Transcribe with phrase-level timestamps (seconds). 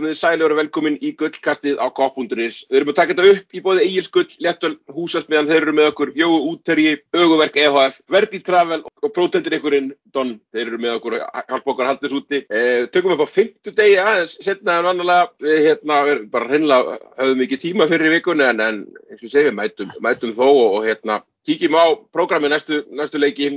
[0.00, 2.62] komið þið sælir og velkomin í gullkastið á K.is.
[2.70, 5.88] Við erum að taka þetta upp í bóði Egil's Gull, Léttöl, Húsasmiðan, þeir eru með
[5.90, 11.18] okkur, Jóu Úterji, Öguverk EHF, Verdi Travel og Protendir ykkurinn, Don, þeir eru með okkur,
[11.20, 12.42] hjálpa okkar haldis úti.
[12.48, 16.96] Eh, tökum upp á fymtu degi aðeins, setna en vannalega, við hérna, við bara hreinlega
[17.20, 18.80] höfum ekki tíma fyrir vikunni en, en
[19.10, 23.52] eins og segjum, mætum, mætum þó og, hérna, kíkjum á prógrami næstu, næstu leiki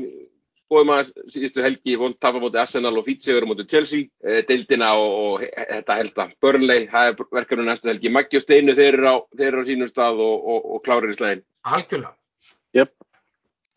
[0.73, 5.13] skoðum að síðustu helgi vond tapa moti Arsenal og Fítsegur moti Chelsea, e, deildina og,
[5.13, 8.11] og þetta held að Burnley, það er verkefni næstu helgi.
[8.13, 11.13] Maggi og Steinu þeir eru á, þeir eru á sínum stað og, og, og klárir
[11.13, 11.43] í slæðin.
[11.69, 12.13] Algjörlega.
[12.73, 12.93] Jöp,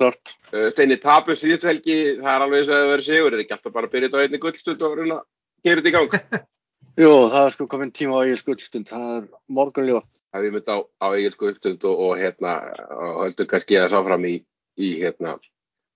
[0.00, 0.34] klart.
[0.52, 3.56] E, Steini tapur síðustu helgi, það er alveg og að það verður sigur, er ekki
[3.58, 5.18] alltaf bara að byrja þetta á einni gullstund og runa,
[5.66, 6.44] kemur þetta í gang?
[7.02, 10.06] Jú, það er sko komin tíma á eigin skuldstund, það er morgunljóð.
[10.32, 12.54] Það er mynd á, á eigin skuldstund og hérna,
[12.96, 14.32] og heldur kannski að sáfram í,
[14.80, 15.34] í hérna,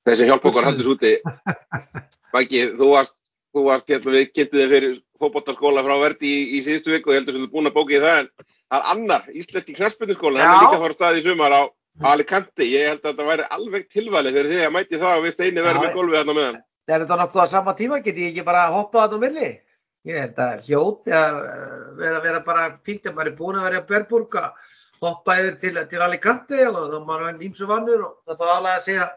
[0.09, 1.17] þessi hjálp okkar haldur úti.
[2.35, 3.17] Maggi, þú varst,
[3.55, 7.17] þú varst hérna, við kynntum þig fyrir fókbóttaskóla frá Verdi í, í síðustu viku og
[7.17, 9.77] ég heldur sem þú er búin að bóka í það en það er annar, Íslenski
[9.77, 12.69] knarspinninskóla hann er líka að fara stað í sumar á, á Alicante.
[12.71, 15.65] Ég held að þetta væri alveg tilvalið fyrir því að mæti það og við steini
[15.67, 16.61] verðum með gólfið þarna meðan.
[16.91, 18.01] Er þetta á sama tíma?
[18.05, 19.51] Get ég ekki bara hoppað þarna á milli?
[20.09, 21.39] Ég held að hljóti að
[21.99, 24.71] vera, vera bara fínt að maður er búin að vera að Berburg að
[25.05, 28.55] hoppa yfir til, til Alicante og þá maður er ímsu vannur og það er bara
[28.57, 29.09] alveg að segja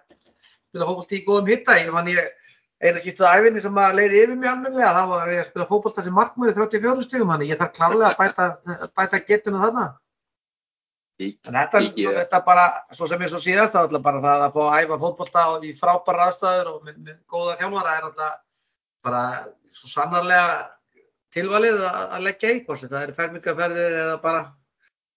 [0.73, 1.77] spila fókbólta í góðum hitta.
[1.77, 2.51] Ég man ég
[2.83, 6.03] eina kýttuð æfinni sem að leiði yfir mig almenlega, þá var ég að spila fókbólta
[6.03, 8.47] sem markmöri 34 stígum, þannig ég þarf klárlega að bæta,
[8.97, 9.85] bæta getuna þarna.
[11.23, 14.63] En þetta, þetta bara, svo sem ég svo síðast, er alltaf bara það að fá
[14.65, 18.39] að æfa fókbólta í frábæra aðstæður og með, með góða þjálfara er alltaf
[19.05, 19.21] bara
[19.77, 20.57] svo sannarlega
[21.33, 24.43] tilvalið að, að leggja í það er fermingaferðir eða bara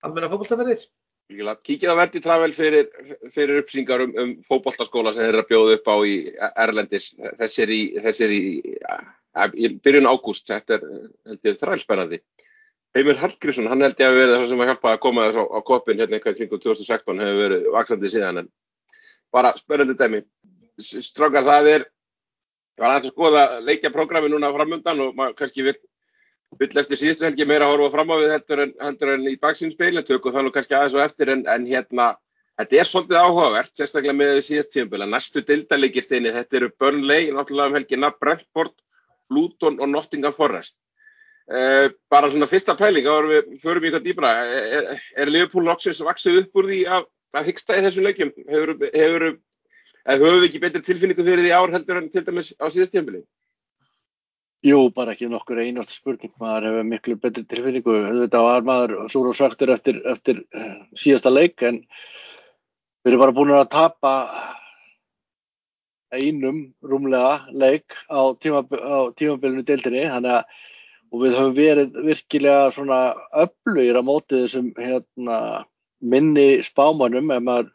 [0.05, 0.85] almenna fókbóltaferðir.
[1.27, 2.87] Kíkið á Verdi Travel fyrir,
[3.35, 6.15] fyrir uppsýngar um, um fókbóltaskóla sem þeir eru að bjóða upp á í
[6.63, 7.09] Erlendis.
[7.41, 8.43] Þessi er í, þessi er í,
[9.59, 10.85] í byrjun ágúst, þetta er
[11.27, 12.21] held ég þrælspennandi.
[12.97, 15.45] Heimir Hallgrímsson, hann held ég að verið það sem að hjálpa að koma þess á,
[15.51, 18.49] á kopin hérna eitthvað kring 2016 hefur verið vaksandi síðan en
[19.35, 20.23] bara spennandi dæmi.
[20.79, 21.89] Strákar það er,
[22.79, 25.77] ég var aðeins að skoða leikjaprógrami núna framöndan og maður kannski vil
[26.61, 29.35] vill eftir síðustu helgi meira að horfa fram á við heldur en, heldur en í
[29.43, 32.09] baksínspil en tökum það nú kannski aðeins og eftir en, en hérna
[32.57, 37.73] þetta er svolítið áhugavert, sérstaklega með síðast tímpil að næstu dildaleggistinni þetta eru Burnley, náttúrulega
[37.73, 38.77] um helgina Brentford,
[39.35, 40.79] Luton og Nottingham Forest.
[41.47, 45.67] Uh, bara svona fyrsta pæling, þá erum við förum í eitthvað dýbra, er, er Liverpool
[45.69, 47.05] loksins vaksið upp úr því að,
[47.39, 49.27] að hyggsta í þessum leikjum, hefur, hefur
[50.07, 53.23] höfum við ekki betri tilfinningu fyrir því ár heldur en til dæmis á síðast tímpili
[54.65, 59.29] Jú, bara ekki nokkur einast spurning, maður hefur miklu betri tilfinningu, þetta var maður súr
[59.31, 60.41] og svaktur eftir, eftir
[60.97, 61.83] síðasta leik en
[63.05, 64.15] við erum bara búin að tapa
[66.17, 70.07] einum rúmlega leik á, tíma, á tímabilinu deildinni.
[70.09, 73.01] Þannig að við höfum verið virkilega svona
[73.45, 75.39] öflugir á mótið þessum hérna,
[76.01, 77.71] minni spámanum ef maður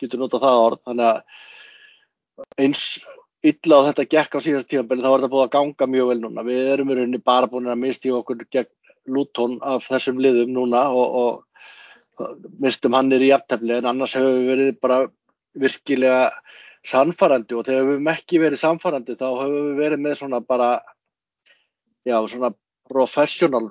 [0.00, 0.80] getur nota það orð.
[0.86, 2.86] Þannig að eins
[3.50, 6.18] illa á þetta gekk á síðast tímabili þá var þetta búið að ganga mjög vel
[6.22, 6.44] núna.
[6.46, 8.72] Við erum í rauninni bara búin að misti okkur gegn
[9.06, 12.26] Luton af þessum liðum núna og, og
[12.62, 15.00] mistum hann er í aftefli en annars hefur við verið bara
[15.56, 16.22] virkilega
[16.86, 20.70] samfarrandi og þegar við hefum ekki verið samfarrandi þá hefur við verið með svona bara
[22.06, 22.52] já svona
[22.86, 23.68] professional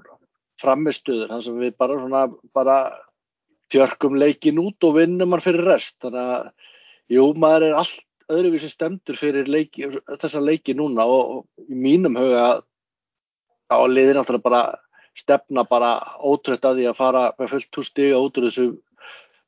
[0.62, 2.24] framistuður þar sem við bara svona
[2.56, 2.78] bara
[3.74, 5.98] tjörgum leikin út og vinnum hann fyrir rest.
[6.04, 9.90] Þannig að jú maður er allt öðruvísi stemdur fyrir leiki,
[10.22, 12.46] þessa leiki núna og, og í mínum huga
[13.70, 14.64] á liðin áttur að bara
[15.16, 18.68] stefna bara ótrött að því að fara með fullt hús stiga út úr þessu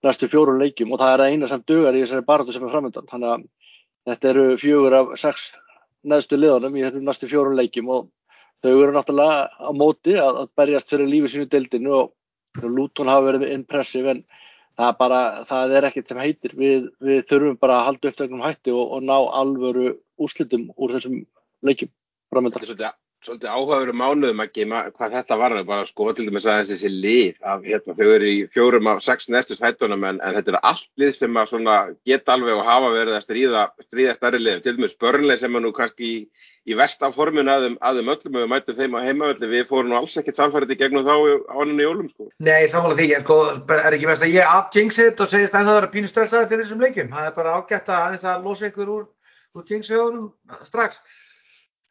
[0.06, 3.10] næstu fjórun leikjum og það er eina sem dugar í þessari baratu sem er framöndan
[3.10, 3.48] þannig að
[4.08, 5.50] þetta eru fjögur af sex
[6.08, 8.08] neðstu liðanum í þessum næstu fjórun leikjum og
[8.64, 12.14] þau eru náttúrulega á móti að, að berjast fyrir lífið sínu deildinu og
[12.58, 14.24] Lúton hafa verið impressiv en
[14.78, 18.46] það er bara, það er ekkert sem heitir við, við þurfum bara að halda upptöknum
[18.46, 19.90] hætti og, og ná alvöru
[20.22, 21.22] úslitum úr þessum
[21.66, 21.92] leikjum
[22.34, 22.94] framöndan.
[23.26, 27.64] Svolítið, áhugaveru mánuðum ekki hvað þetta var, bara sko til dæmis aðeins þessi lið af,
[27.66, 31.12] hérna, þau eru í fjórum af sex næstu hættunum en, en þetta eru allt lið
[31.16, 34.98] sem að svona geta alveg og hafa verið að stríða, stríða stærri liðum, til dæmis
[35.02, 36.20] börnlega sem er nú kannski í,
[36.70, 40.18] í vestaforminu aðum, aðum öllum og við mætum þeim á heimavelli, við fórum nú alls
[40.22, 41.18] ekkert samfærið í gegnum þá á
[41.58, 42.30] hann í jólum sko.
[42.38, 43.38] Nei, samanlega því, sko,
[43.82, 46.68] er ekki mest að ég afjengsi þetta og segist að það er pínu stressaði fyrir
[46.68, 47.90] þessum leikjum, það er bara ágætt
[50.78, 51.02] að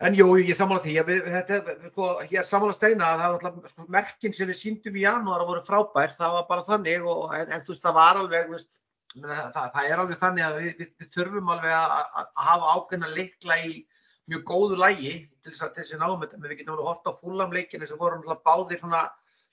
[0.04, 0.94] En jú, ég samála því.
[1.00, 4.50] Að við, þetta, sko, ég er samála steina að það var alltaf sko, merkinn sem
[4.50, 7.72] við síndum í janúar að voru frábær, það var bara þannig og, en, en þú
[7.72, 8.68] veist, það var alveg, veist,
[9.14, 13.12] það, það er alveg þannig að við, við, við þurfum alveg að, að hafa ákveðna
[13.14, 13.72] leikla í
[14.26, 17.88] mjög góðu lægi til þess að þessi náum þetta, við getum alveg hort á fúlamleikinu
[17.88, 19.02] sem voru náttúrulega báðir svona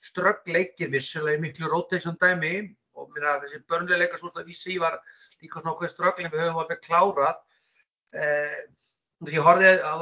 [0.04, 2.56] ströggleikir vissulega í miklu rotation dæmi.
[2.94, 5.00] Og minna, þessi börnleika svo að vísi var
[5.42, 7.40] líka svona okkur strögglin við höfum alveg klárað.
[8.14, 8.60] Eh,
[9.24, 9.94] því horfið á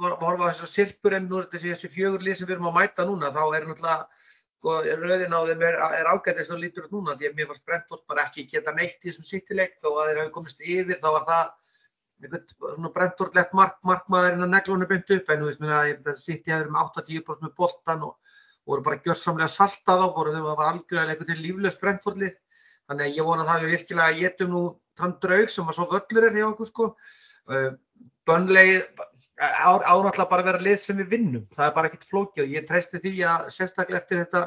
[0.00, 2.78] horfa á þessu sirpur en nú er þessi, þessi fjögur lið sem við erum að
[2.80, 4.08] mæta núna þá er náttúrulega
[4.56, 7.66] sko, rauðin á þeim er, er ágæðist og lítur út núna því að mér fannst
[7.68, 11.08] Brentford bara ekki geta neitt í þessum sittileik þó að þeir hafi komist yfir þá
[11.16, 11.72] var það
[12.24, 16.14] einhvern svona Brentford-legt mark, markmaðurinn að neglunum beint upp en þú veist mér að þetta
[16.20, 20.40] sitt ég hefur með 80% með boltan og voru bara gjörsamlega saltað á, voru þau
[20.42, 22.34] að var algjörlega einhvern veginn líflöst Brentford-lið.
[22.86, 24.62] Þannig að ég vona að það við virkilega getum nú
[24.98, 26.88] þann draug sem að svo völlur er hjá okkur sko.
[27.46, 27.70] Uh,
[29.36, 31.44] ánáttúrulega bara vera lið sem við vinnum.
[31.52, 32.42] Það er bara ekkert flókið.
[32.44, 34.42] Og ég treysti því að sérstaklega eftir þetta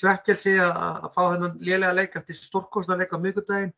[0.00, 3.72] svekkelsi að, að fá hennan lélega leik eftir stórkostna leik á miðgudaginn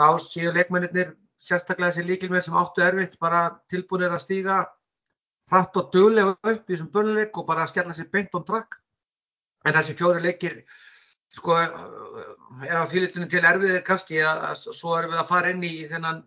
[0.00, 4.60] þá séu leikmennir sérstaklega þessi líkilmenn sem áttu erfitt bara tilbúinir að stíga
[5.50, 8.78] hratt og döglega upp í þessum börnuleik og bara skella sér beint on track.
[9.66, 10.62] En þessi fjóri leikir
[11.30, 15.66] sko er á þýlitinu til erfiðir kannski að, að svo erum við að fara inn
[15.66, 16.22] í þennan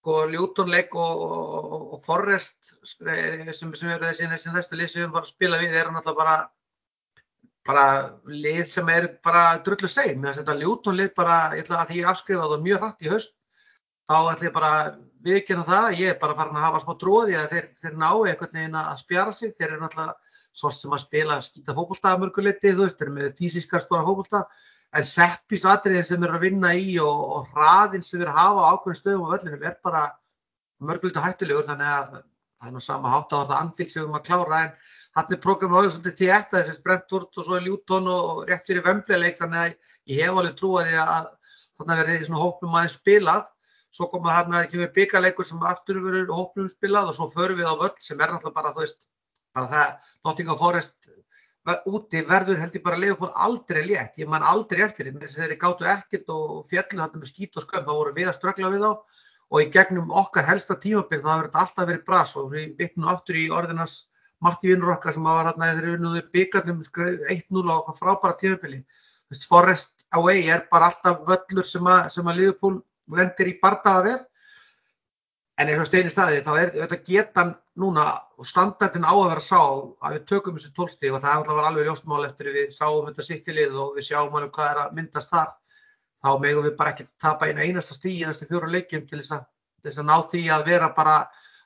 [0.00, 5.04] sko ljútonleik og, og, og Forrest sem, sem eru þessi þessi næstu lið sem við
[5.04, 6.38] erum bara að spila við er náttúrulega bara
[7.68, 7.84] bara
[8.24, 12.00] lið sem er bara drullu segn, mér finnst þetta ljútonlið bara, ég ætla að því
[12.00, 13.34] ég afskrifa það mjög hratt í haust
[14.08, 14.72] þá ætlum ég bara
[15.26, 18.56] viðkynna það, ég er bara farin að hafa smá tróði að þeir, þeir ná einhvern
[18.56, 22.72] veginn að spjara sig, þeir eru náttúrulega svo sem að spila skýta fókbólta að mörguleiti,
[22.72, 24.40] þú veist, þeir eru með fysiska stóra fókbólta,
[24.96, 28.66] en seppis atriðin sem eru að vinna í og, og hraðin sem eru að hafa
[28.66, 30.02] á ákveðin stöðum á völlinu er bara
[30.80, 32.10] mörguleiti hættulegur, þannig að
[32.60, 35.42] það er nú sama hátt á það anfíl sem við að klára, en hann er
[35.44, 39.62] prógramu áður svolítið því eftir þessi Brentford og svo Ljúton og rétt fyrir vembleik, þannig
[39.62, 41.30] að ég hef alveg trúið að
[41.80, 43.48] þannig verði svona hópum aðeins spilað.
[43.90, 47.70] Svo koma þarna ekki með byggarleikur sem aftur verður hópnum spilað og svo förum við
[47.72, 49.08] á völl sem er náttúrulega bara, þú veist,
[49.56, 51.10] bara það, Nottingham Forest
[51.86, 55.84] úti verður held ég bara på aldrei létt, ég man aldrei eftir að þeir gáttu
[55.84, 58.92] ekkert og fjallu þarna með skít og skömm, þá voru við að ströggla við á
[59.50, 63.10] og í gegnum okkar helsta tímabill þá hefur þetta alltaf verið bras og við vitnum
[63.12, 64.06] aftur í orðinans
[64.40, 68.78] Matti vinnur okkar sem var hérna þegar við vinnuðu byggarnum 1-0 á frábæra tímabili,
[69.50, 72.78] Forest away er bara alltaf völlur sem að, að Liverpool
[73.12, 74.24] lendir í bardaga við
[75.60, 78.04] en eins og steini staði þá er þetta getan núna
[78.40, 81.88] og standardin á að vera sá að við tökum þessu tólstíg og það var alveg
[81.88, 85.50] ljóstmál eftir við sáum þetta sittilið og við sjáum alveg hvað er að myndast þar
[86.20, 89.36] þá megum við bara ekki tapa einu einasta stíg í næstu fjóru leikjum til þess
[89.36, 89.44] að,
[89.80, 91.18] til þess að ná því að vera bara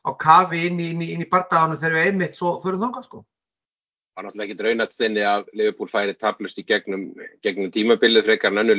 [0.05, 3.23] á kafi inn í, í, í bardaganum þegar við einmitt svo fyrir þonga sko.
[4.14, 7.08] Það var náttúrulega ekki draunat þinni að Liverpool færi tablust í gegnum,
[7.43, 8.76] gegnum tímabilið frekar en önnu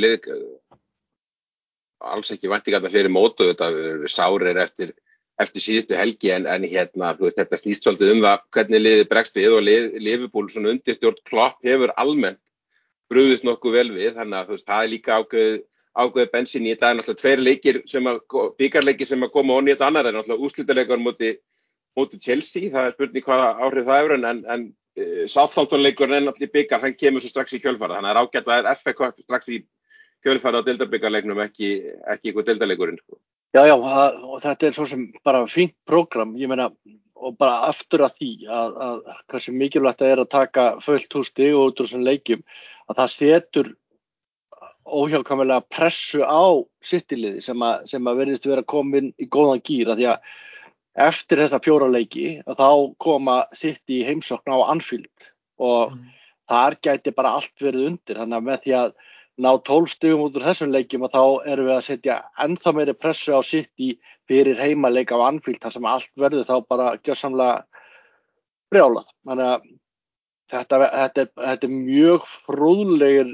[2.06, 3.70] alls ekki vantingarna fyrir mótu þetta
[4.12, 4.94] sárir eftir,
[5.42, 9.38] eftir síðustu helgi en, en hérna veist, þetta snýst svolítið um það hvernig liðið bregst
[9.38, 12.42] við og lið, Liverpool svona undirstjórn klopp hefur almennt
[13.12, 15.58] brúðist nokkuð vel við þannig að veist, það er líka ágöð
[15.96, 18.18] ágöðu bensin í þetta er náttúrulega tveir leikir sem að
[18.60, 21.30] byggarleikir sem að koma onni þetta annar er náttúrulega úslítarleikar móti,
[21.96, 26.26] móti Chelsea, það er spurning hvaða áhrif það er en, en uh, Southampton leikurinn er
[26.26, 29.24] náttúrulega byggar, hann kemur svo strax í kjölfara þannig að ágætt að það er Cup
[29.24, 29.62] strax í
[30.26, 31.72] kjölfæra á deildarbyggarleiknum ekki,
[32.10, 32.36] ekki.
[33.54, 36.72] Já, já, og þetta er svo sem bara fínt program, ég meina,
[37.16, 38.98] og bara aftur að því að, að
[39.32, 42.44] hversu mikilvægt það er að taka fullt hús stig og út úr þessum leikjum,
[42.90, 43.72] að það setur
[44.86, 50.28] óhjákvæmlega pressu á sittiliði sem sem að verðist vera komin í góðan gýra því að
[51.08, 52.70] eftir þessa fjóra leiki að þá
[53.02, 56.06] koma sitt í heimsokna á Anfield og mm.
[56.52, 58.94] þar gæti bara allt verið undir, þannig að með því að
[59.42, 63.36] ná tólstugum út úr þessum leikjum og þá erum við að setja ennþá meiri pressu
[63.36, 63.96] á sitt í
[64.30, 67.58] fyrir heimaleik á Anfield þar sem allt verður þá bara gjörsamlega
[68.72, 69.10] brjálað.
[69.28, 69.66] Þannig að
[70.54, 73.34] þetta, þetta, er, þetta er mjög frúðlegir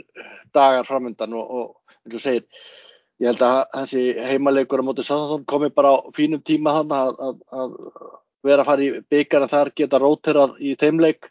[0.56, 2.48] dagar framöndan og, og eins og segir,
[3.22, 7.22] ég held að þessi heimaleikur á mótið Sáþarsson komi bara á fínum tíma þannig að,
[7.28, 7.76] að, að
[8.48, 11.30] vera að fara í byggjar en þar geta róterað í þeimleik.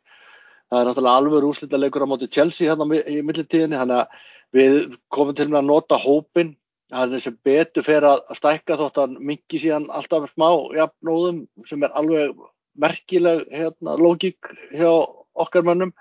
[0.71, 4.97] Það er náttúrulega alveg úrslita leikur á mótið Chelsea hérna í millitíðinni þannig að Við
[5.15, 6.55] komum til með að nota hópin,
[6.91, 11.87] það er sem betur fer að stækka þótt að mingi síðan alltaf smá jafnóðum sem
[11.87, 12.35] er alveg
[12.81, 14.91] merkileg hérna, lógík hjá
[15.39, 15.93] okkar mönnum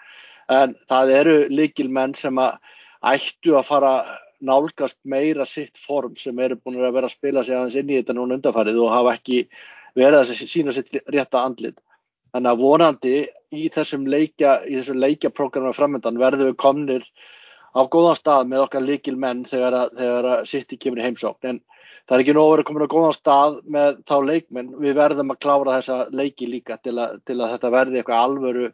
[0.49, 2.57] en það eru líkil menn sem að
[3.13, 3.93] ættu að fara
[4.39, 7.99] nálgast meira sitt form sem eru búin að vera að spila sig aðeins inn í
[7.99, 9.43] þetta núna undanfarið og hafa ekki
[9.99, 11.77] verið að sína sitt rétta andlit.
[12.33, 13.15] Þannig að vonandi
[13.51, 17.05] í þessum leikja, í þessum leikjaprogramma framöndan verður við komnir
[17.75, 21.51] á góðan stað með okkar líkil menn þegar að, þegar að City kemur í heimsókn
[21.51, 21.59] en
[22.09, 25.33] það er ekki nóg að vera komin á góðan stað með þá leikmenn, við verðum
[25.33, 28.69] að klára þessa leiki líka til að, til að þetta verði eitthvað alvöru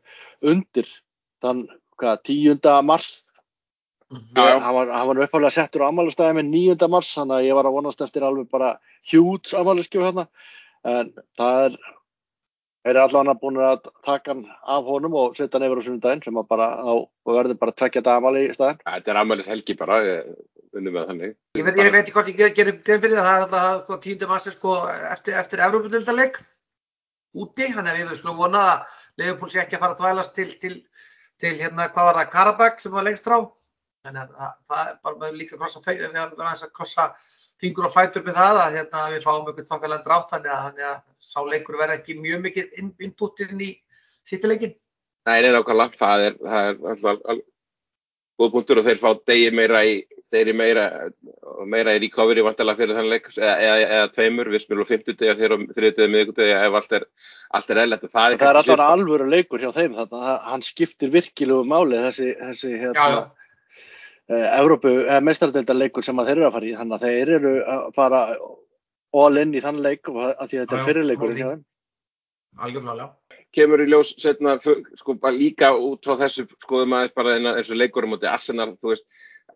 [0.54, 0.92] undir
[1.44, 1.66] þann
[2.00, 2.84] hvað, 10.
[2.88, 3.14] mars
[4.12, 4.60] Já, já.
[4.62, 6.88] hann var, var uppálega settur á ammælustæði með 9.
[6.94, 8.75] mars þannig að ég var að vonast eftir alveg bara
[9.10, 10.28] hjúts ammæluskjöf hérna
[10.86, 11.10] en
[11.40, 11.78] það er
[12.86, 14.44] er allavega búin að taka hann
[14.75, 17.74] af honum og setja hann yfir á sunnudaginn sem að bara á, og verður bara
[17.82, 19.98] tvekja dag ammæli í staðinn Þetta er ammælis helgi bara,
[20.75, 21.34] unnum með þannig.
[21.58, 23.84] Ég veit, ég veit ekki hvort ég ger- gerir grein fyrir það, það er alltaf
[23.86, 24.75] sko, tíundu massi sko,
[25.12, 26.39] eftir, eftir Evrópudöldarleik
[27.36, 30.50] úti, þannig að við skulum vona að Leifupúl sé ekki að fara að þvælast til,
[30.62, 30.75] til,
[31.42, 33.38] til hérna, hvað var það, Karabæk sem var lengst frá.
[34.06, 37.08] Þannig að það, er bara með líka krossa, fe- við erum aðeins að krossa
[37.65, 40.88] fingur og fætur með það að hérna, við fáum einhvern þokkalega drátt þannig að, þannig
[40.91, 43.72] að sá leikur verði ekki mjög mikið inn, innputtir inn í
[44.25, 44.75] sýttileikin.
[45.25, 47.39] Nei, nei, nákvæmlega, það er, það er alltaf all,
[48.36, 49.95] góð punktur og þeir fá degi meira í,
[50.34, 50.84] degi meira,
[51.72, 55.31] meira í recovery vantilega fyrir þann leik, eða, eða, eða tveimur, við spilum 50 degi
[55.31, 57.07] og þeir á þriðið degi miðgudegi ef allt er,
[57.57, 58.05] allt er eðlert.
[58.12, 62.29] Það það er alltaf alvöru leikur hjá þeim þarna, það, hann skiptir virkilegu máli þessi,
[62.43, 63.24] þessi Já, hérna, já.
[63.24, 63.45] uh,
[64.25, 67.84] Evrópu, eða meistaradeildarleikur sem að þeir eru að fara í, þannig að þeir eru að
[67.94, 68.22] fara
[69.15, 71.01] all in í þann leik og að því að þetta er
[71.36, 71.63] þeim.
[72.55, 73.10] Algjörlega.
[73.55, 77.79] kemur í ljós setna, sko, bara líka út frá þessu skoðum aðeins bara eins og
[77.79, 79.05] leikurum mútið Arsenal, þú veist,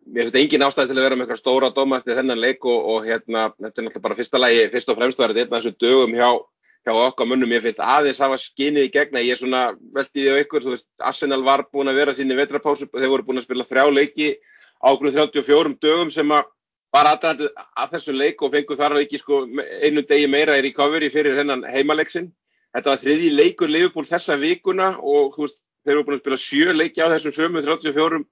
[0.05, 2.85] mér finnst engin ástæði til að vera með eitthvað stóra dóma eftir þennan leik og,
[2.93, 5.75] og hérna, þetta er náttúrulega bara fyrsta lagi, fyrst og fremst var þetta af þessu
[5.83, 6.29] dögum hjá,
[6.87, 10.35] hjá okkar munnum, ég finnst aðeins hafa skinnið í gegna, ég er svona veltið í
[10.35, 13.43] á ykkur, þú veist, Arsenal var búin að vera sín í vetrapásu, þeir voru búin
[13.43, 14.31] að spila þrjá leiki
[14.79, 16.47] á okkur 34 dögum sem að
[16.93, 19.43] var aðdraðandi að þessum leik og fengu þar að ekki sko
[19.85, 22.31] einu degi meira í recovery fyrir hennan heimaleiksin.
[22.73, 26.73] Þetta var þriði leikur Liverpool þessa vikuna og veist, þeir eru búin að spila sjö
[26.75, 28.23] leiki á þessum sömu 34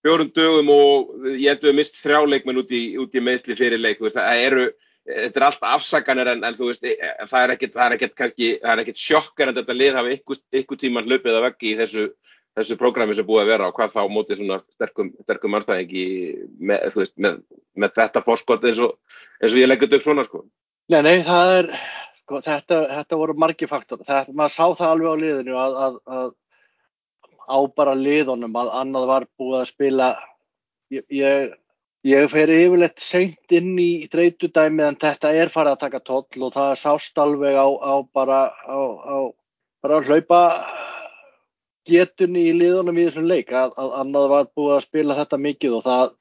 [0.00, 3.56] fjórum dögum og ég held að við mist þrjá leikmenn út í, út í meðsli
[3.58, 4.00] fyrir leik.
[4.00, 4.70] Veist, eru,
[5.06, 9.76] þetta er allt afsakanir en, en veist, ekkert, það er ekkert er sjokkar en þetta
[9.76, 12.06] lið hafi ykkur, tíman hlaupið að veggi í þessu,
[12.58, 16.04] þessu prógrami sem búið að vera og hvað þá mótið svona sterkum, sterkum mannstæðingi
[16.58, 17.38] með, með,
[17.78, 18.96] með þetta fórskot eins og,
[19.40, 20.42] eins og ég leggjast upp svona, sko.
[20.90, 21.70] Nei, nei, það er,
[22.22, 24.02] sko, þetta, þetta voru margi faktor.
[24.02, 26.36] Þetta, maður sá það alveg á liðinu að, að, að
[27.50, 30.10] á bara liðunum að annað var búið að spila.
[30.90, 31.52] Ég, ég,
[32.10, 36.54] ég fer yfirleitt seint inn í þreytudæmi en þetta er farið að taka toll og
[36.56, 39.16] það sást alveg á, á bara, á, á,
[39.84, 40.40] bara hlaupa
[41.90, 45.76] getunni í liðunum í þessum leik að, að annað var búið að spila þetta mikið
[45.78, 46.14] og það,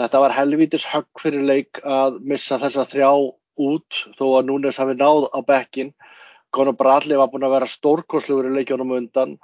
[0.00, 3.10] þetta var helvítis högg fyrir leik að missa þessa þrjá
[3.64, 5.94] út þó að Núnes hafi náð á bekkin
[6.54, 9.36] Conor Bradley var búin að vera stórkosluður í leikjónum undan.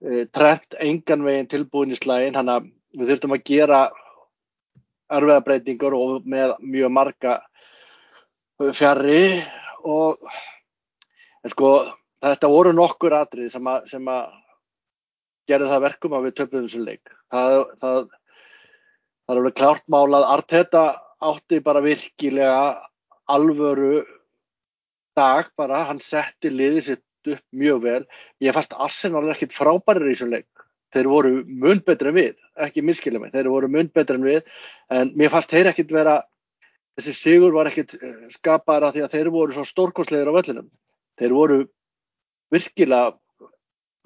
[0.00, 3.80] Eh, Trent engan veginn tilbúin í slægin hann að við þurftum að gera
[5.12, 7.34] erfiða breytingar og með mjög marga
[8.76, 9.42] fjarrri
[9.84, 10.24] og
[11.44, 11.70] en sko
[12.24, 14.24] þetta voru nokkur atrið sem að, sem að
[15.48, 17.12] gerði það verkum að við töfum þessu leik.
[17.32, 17.98] Það, það,
[19.24, 20.84] það er alveg klárt málað Arteta
[21.28, 22.60] átti bara virkilega
[23.28, 24.04] alvöru
[25.18, 28.02] dag bara, hann setti liðið sitt upp mjög vel,
[28.44, 30.48] ég fannst Arsenal ekkit frábærir í þessum leik.
[30.94, 33.34] Þeir voru mun betri en við, ekki miskilja mig.
[33.34, 34.38] Þeir voru mun betri en við
[34.94, 36.22] en mér fannst þeir ekkit vera
[36.96, 37.98] þessi sigur var ekkit
[38.32, 40.70] skapaðar að því að þeir voru svo stórkosleir á vellinum.
[41.20, 41.58] Þeir voru
[42.54, 43.12] virkilega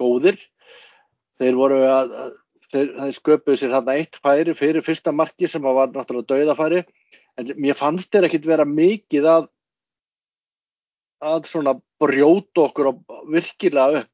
[0.01, 0.41] góðir
[1.41, 2.31] þeir voru að, að
[2.73, 6.83] þeir, þeir sköpuðu sér hann eitt færi fyrir fyrsta marki sem var náttúrulega dauðafæri.
[7.39, 9.49] En mér fannst þeir ekkit vera mikið að
[11.23, 12.91] að svona brjóta okkur
[13.31, 14.09] virkilega upp.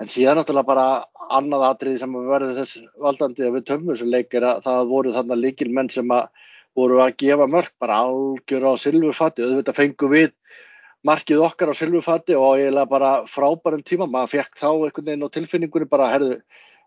[0.00, 0.86] En síðan náttúrulega bara
[1.32, 5.14] annað atriði sem verður þess valdandi að við töfum þessu leik er að það voru
[5.16, 6.28] þarna líkil menn sem að
[6.76, 10.34] voru að gefa mörg bara algjör á silfurfatti auðvitað fengum við
[11.06, 15.34] markið okkar á silfurfatti og eiginlega bara frábærum tíma, maður fekk þá einhvern veginn á
[15.36, 16.40] tilfinningunni bara, herðu,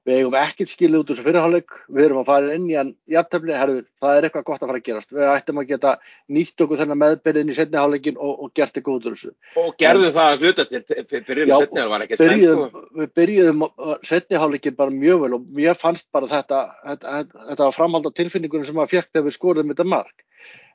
[0.07, 2.91] við eigum ekkert skilið út úr þessu fyrirháleik, við erum að fara inn í hann
[3.11, 5.91] jafntefni, herðu, það er eitthvað gott að fara að gerast, við ættum að geta
[6.37, 9.33] nýtt okkur þennan meðbyrðin í setniháleikin og, og gert eitthvað út úr þessu.
[9.63, 12.85] Og gerðu það að hluta til fyrir setniháleikin var byrjuðum, stænt, sko.
[13.01, 13.65] Við byrjuðum
[14.11, 17.19] setniháleikin bara mjög vel og mér fannst bara þetta, þetta,
[17.51, 20.25] þetta var framhald á tilfinningunum sem maður fekk þegar við skorum þetta mark.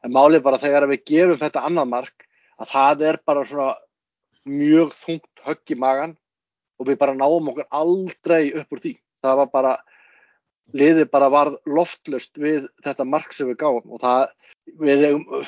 [0.05, 2.29] En málið bara þegar við gefum þetta annað mark,
[2.61, 3.73] að það er bara svona
[4.45, 6.17] mjög þungt högg í magan
[6.79, 8.95] og við bara náum okkur aldrei upp úr því.
[9.25, 9.77] Það var bara,
[10.75, 14.27] liðið bara varð loftlust við þetta mark sem við gáum og það,
[14.81, 15.47] við eigum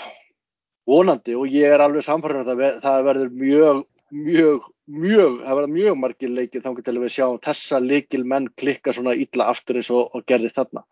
[0.86, 3.82] vonandi og ég er alveg samfærður að það, verður mjög,
[4.14, 8.94] mjög, mjög, það verður mjög margir leikir þá að við sjáum þessa leikil menn klikka
[8.94, 10.86] svona illa aftur eins og, og gerðist þarna.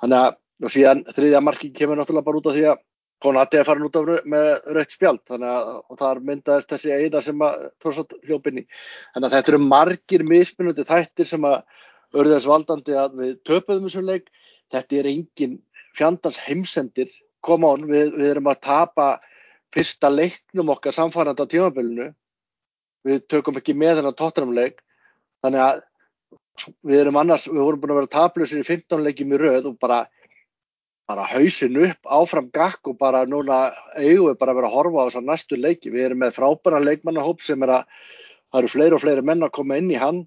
[0.00, 2.82] Þannig að, og síðan þriðja marki kemur náttúrulega bara út af því að
[3.22, 7.44] Konati er farin út af með rautt spjald þannig að þar myndaðist þessi eina sem
[7.46, 8.64] að tróðsat hljópinni.
[9.14, 11.60] Þannig að þetta eru margir mismunandi þættir sem að
[12.20, 14.28] örðast valdandi að við töpuðum þessum leik.
[14.74, 15.56] Þetta er engin
[15.96, 17.14] fjandans heimsendir.
[17.44, 19.08] Come on, við, við erum að tapa
[19.74, 22.10] fyrsta leiknum okkar samfærandi á tímafélunu.
[23.04, 24.84] Við tökum ekki með þennan tóttunumleik.
[25.44, 25.82] Þannig að
[26.86, 29.78] við erum annars, við vorum búin að vera taplausir í 15 leikjum í rauð og
[29.82, 30.04] bara
[31.08, 33.58] bara hausin upp áfram gakk og bara núna
[33.98, 35.92] eigum við bara að vera að horfa á þessar næstu leiki.
[35.92, 37.88] Við erum með frábæra leikmannahóp sem er að
[38.50, 40.24] það eru fleiri og fleiri menn að koma inn í hann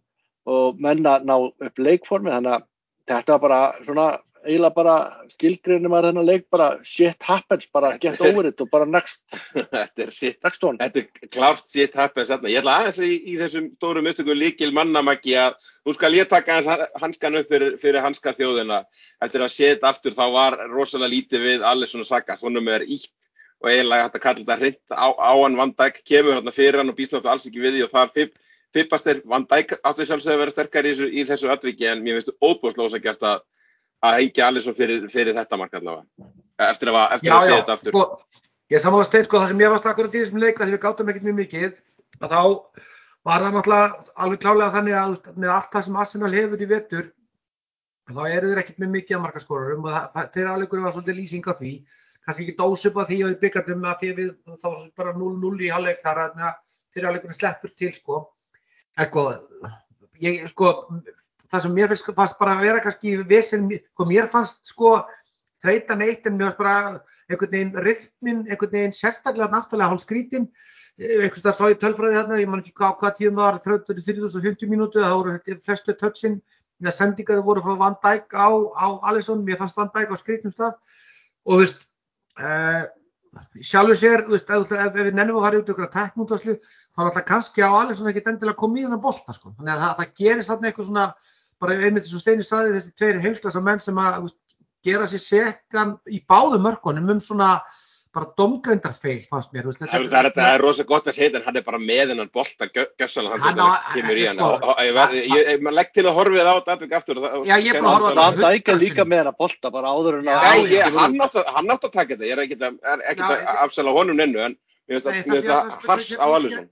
[0.48, 2.67] og menna ná upp leikformi þannig að
[3.07, 4.07] þetta er bara svona
[4.47, 4.95] eiginlega bara
[5.33, 9.21] skilgrinni maður þennan leik bara shit happens, bara get over it og bara next
[9.53, 10.79] Þetta er shit, next one.
[10.81, 12.51] þetta er klárt shit happens þarna.
[12.53, 16.61] Ég ætla aðeins í, í þessum stóru mistökum líkil mannamæki að nú skal ég taka
[17.01, 18.81] hanskan upp fyrir, fyrir hanska þjóðina.
[19.23, 23.13] Eftir að séð aftur þá var rosalega lítið við allir svona saka, svona með ítt
[23.61, 26.77] og eiginlega hægt að kalla þetta hreint á, á hann Van Dijk kemur hérna fyrir
[26.77, 28.33] hann og býst náttúrulega alls ekki við því og það er
[28.77, 32.03] fippast er Van Dijk áttu sjálfsögðu að vera sterkar í þessu, í þessu atviki en
[32.05, 33.41] mér finnst óbúðslósa gert að
[34.05, 36.29] að hengja allir svo fyrir, fyrir þetta mark allavega.
[36.67, 37.95] Eftir að, eftir Já, að sé já, þetta aftur.
[37.95, 40.75] Sko, ég samála stein, sko, það sem ég varst akkurat í þessum leik að því
[40.77, 41.81] við gátum ekkert mjög mikið
[42.21, 42.41] að þá
[43.27, 47.07] var það náttúrulega alveg klálega þannig að með allt það sem Arsenal hefur í vettur
[48.07, 51.43] þá eru þeir ekkert með mikið að markaskorurum og það- þeirra áleikur var svolítið lýsing
[51.49, 51.71] á því.
[52.27, 55.61] Kannski ekki dósup að því að við byggandum að því að við þá bara 0-0
[55.67, 56.39] í halvleik þar að
[56.95, 58.21] þeirra áleikurinn sleppur til sko.
[58.97, 59.43] Eitthvað
[60.23, 60.71] ég sko
[61.51, 64.97] það sem mér finnst fannst bara að vera kannski vesen, sko mér fannst sko
[65.63, 66.75] þreytan eitt en mér fannst bara
[67.29, 70.51] einhvern veginn rytmin, einhvern veginn sérstaklega náttúrulega hálf skrítin
[70.97, 74.71] einhvers það sá ég tölfræði þarna, ég man ekki hvað, hvað tíum það var 30-50
[74.71, 76.39] mínútu, það voru flestu touchin,
[76.79, 80.53] þegar sendingar voru frá Van Dijk á, á Alisson, mér fannst Van Dijk á skrítum
[80.53, 80.73] stað.
[81.45, 81.85] Og þú veist
[82.41, 82.83] uh,
[83.61, 87.01] sjálfur sér, þú veist, ef, ef, við nennum að fara út ykkur að teknúntaslu, þá
[87.03, 89.53] er alltaf kannski á Alisson ekki endilega komið í þennan bolta sko.
[89.53, 91.07] þannig að það, það gerist þarna eitthvað svona
[91.61, 94.29] bara einmitt eins og Steini saði þessi tveiri heimsklassa menn sem að
[94.85, 97.57] gera sér sekan í báðum mörkunum um svona
[98.15, 101.45] bara domgreindarfeil fannst mér veist, Það það er, er rosa gott að segja þetta en
[101.49, 103.60] hann er bara með hennan bolta gjössalega Hann
[103.93, 104.71] kemur í hann sko-
[105.67, 107.91] maður legg til að horfið á þetta aftur aftur og það- Já, ég er búinn
[107.91, 108.53] að horfa á Van þetta.
[108.55, 111.21] Dijk er líka með hennar bolta bara áður en Já, að hann, út.
[111.27, 111.53] átti, að-
[111.91, 112.79] taka þetta, ég er ekkert að,
[113.36, 114.58] er afsala honum nennu en
[114.89, 116.69] mér finnst það- hars á Alisson.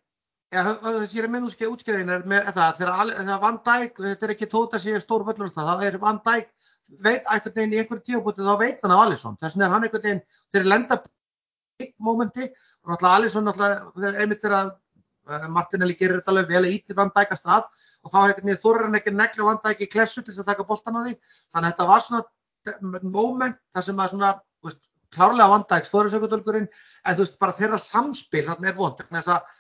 [0.56, 4.80] Það sé að minn útskýra útskýra með það, þegar Van Dijk, þetta er ekki tóta
[4.80, 6.48] sé stór völlur það er Van Dijk
[7.04, 9.88] veit einhvern veginn í einhverju tímabúti þá veit hann af Alisson, þess vegna er hann
[9.88, 11.00] einhvern veginn þeir lenda
[12.00, 16.72] momenti og náttúrulega Alisson náttúrulega einmitt er að eh, Martinelli gerir þetta alveg vel að
[16.78, 17.68] íti Van Dijk að stað
[18.06, 20.46] og þá einhvern veginn þorir hann ekki að negla Van Dijk í klessu til þess
[20.46, 21.16] að taka boltan á því.
[21.52, 22.24] Þannig að þetta var svona
[23.04, 24.32] moment þar sem að svona,
[24.66, 29.04] veist, klárlega Van Dijk stóri sökudölgurinn en þú veist bara þeirra samspil þarna er vond
[29.04, 29.58] þess að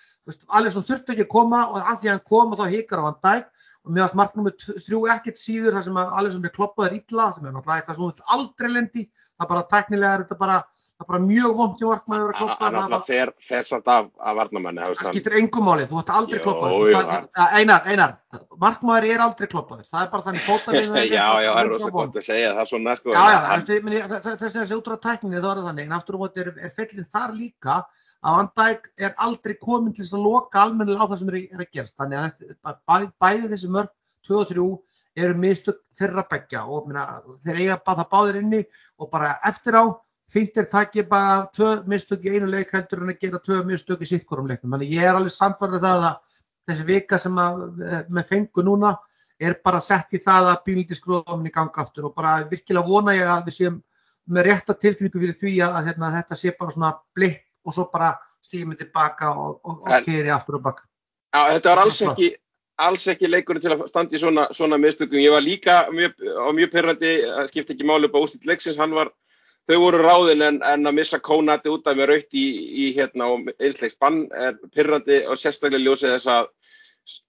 [0.59, 3.07] Alisson þurfti ekki að koma og að því að hann kom og þá hikar á
[3.09, 3.49] Van Dijk.
[3.85, 7.27] Og mér varst marknum með þrjú ekkert síður þar sem að Alisson er kloppaður illa
[7.35, 9.03] sem er náttúrulega eitthvað vilt aldrei lendi.
[9.37, 10.55] Það er bara teknilega er þetta bara
[10.95, 12.65] það er bara mjög vond í markmaður að vera Hann kloppaður.
[12.65, 14.79] hann það, náttúrulega fer, fer samt af, af varnamanni.
[14.81, 18.13] það hann- skiptir engum máli, þú ert aldrei kloppaður hann- það- Einar, Einar,
[18.63, 19.85] markmaður er aldrei kloppaður.
[19.91, 22.95] Það er bara þannig fótavinn Já, já, það er rosa gott að segja það svona,
[23.01, 23.11] sko.
[23.11, 26.15] Já, já, Hann- þess vegna þessi út á tækninni þá er það þannig, en aftur
[26.15, 27.77] á móti er, er fellin þar líka
[28.25, 31.37] að Van Dijk er aldrei komin til þess að loka almennilega á það sem er,
[31.45, 31.95] er að gerast.
[31.99, 33.91] Þannig að þessi, bæ, bæði þessi mörg
[34.25, 36.63] 2 og 3 eru mistök þeirra beggja.
[36.65, 37.05] Og minna,
[37.45, 38.61] þeir eiga bara það báðir inni
[38.97, 39.83] og bara eftir á
[40.31, 44.01] fínt er takið bara tvö mistök í einu leik heldur en að gera tvö mistök
[44.01, 44.73] í sittkorum leiknum.
[44.73, 46.33] Þannig ég er alveg samfarið það að
[46.65, 48.95] þessi vika sem að, eh, með fengu núna
[49.39, 52.09] er bara sett í það að bílindi skróðum í ganga aftur.
[52.09, 53.83] Og bara virkilega vona ég að við séum
[54.27, 57.87] með rétta tilfinningu fyrir því að, að hérna, þetta sé bara svona blipp og svo
[57.91, 58.13] bara
[58.45, 60.85] stígum við tilbaka og, og, og En- keri aftur og baka.
[61.33, 62.31] Já, þetta var alls ekki,
[62.87, 65.19] alls ekki leikurinn til að standa í svona, svona mistökum.
[65.19, 68.77] Ég var líka mjög, á mjög pyrrandi, það skipti ekki máli upp á ústitt leiksins,
[68.79, 69.11] hann var,
[69.67, 72.45] þau voru ráðin en, en að missa Kónati út af með raut í,
[72.85, 76.51] í hérna og einsleiks bann er pyrrandi og sérstaklega ljósið þess að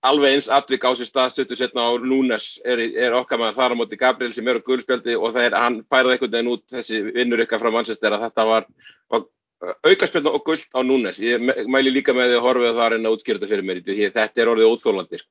[0.09, 3.75] alveg eins atvik á sér stað stuttu setna á Núnes er, er okkar maður þar
[3.77, 6.65] á móti Gabriel sem er á guðspjaldi og það er, hann færði einhvern veginn út
[6.73, 8.69] þessi vinnur ykkar frá Manchester að þetta var,
[9.13, 9.27] var
[9.63, 11.21] aukarspilna og gullt á Núnes.
[11.23, 13.83] Ég mæli líka með því að horfa það að reyna að útskýra þetta fyrir mér
[13.87, 15.31] því þetta er orðið óþólandi sko.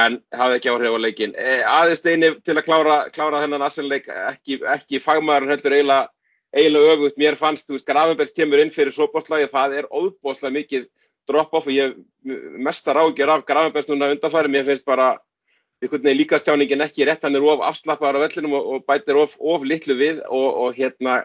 [0.00, 4.04] en hafði ekki áhrif á leikin e, aðeins eini til að klára, klára þennan Arsenleik
[4.06, 6.06] ekki, ekki fagmaður heldur eiginlega
[6.54, 10.86] eiginlega öfugt, mér fannst, þú veist, Gravenbergs kemur inn fyrir svoboslagi, það er óðboslega mikið
[11.30, 11.98] drop-off og ég
[12.58, 15.12] mestar ágjör af Gravenbergs núna undanfæri, mér finnst bara
[15.80, 19.96] líkastjáningin ekki rétt, hann er of afslappaður á vellinum og, og bætir of, of litlu
[19.96, 21.22] við og, og hérna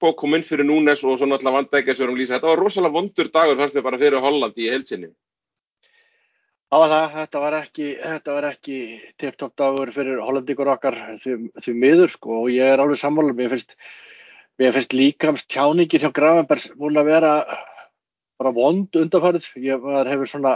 [0.00, 2.38] Gagbo kom inn fyrir Núnes og svo náttúrulega vandækja sem við erum lýsa.
[2.38, 5.10] Þetta var rosalega vondur dagur fannst við bara fyrir Hollandi í heilsinni.
[6.70, 7.88] Það var það, þetta var ekki,
[8.48, 8.78] ekki
[9.20, 13.52] tipptopp dagur fyrir Hollandíkur okkar því, því miður sko og ég er alveg sammála, mér
[13.52, 13.76] finnst,
[14.56, 17.32] finnst líkamst tjáningin hjá Gravenbergs múin að vera
[18.40, 20.54] bara vond undarfærið, ég hefur svona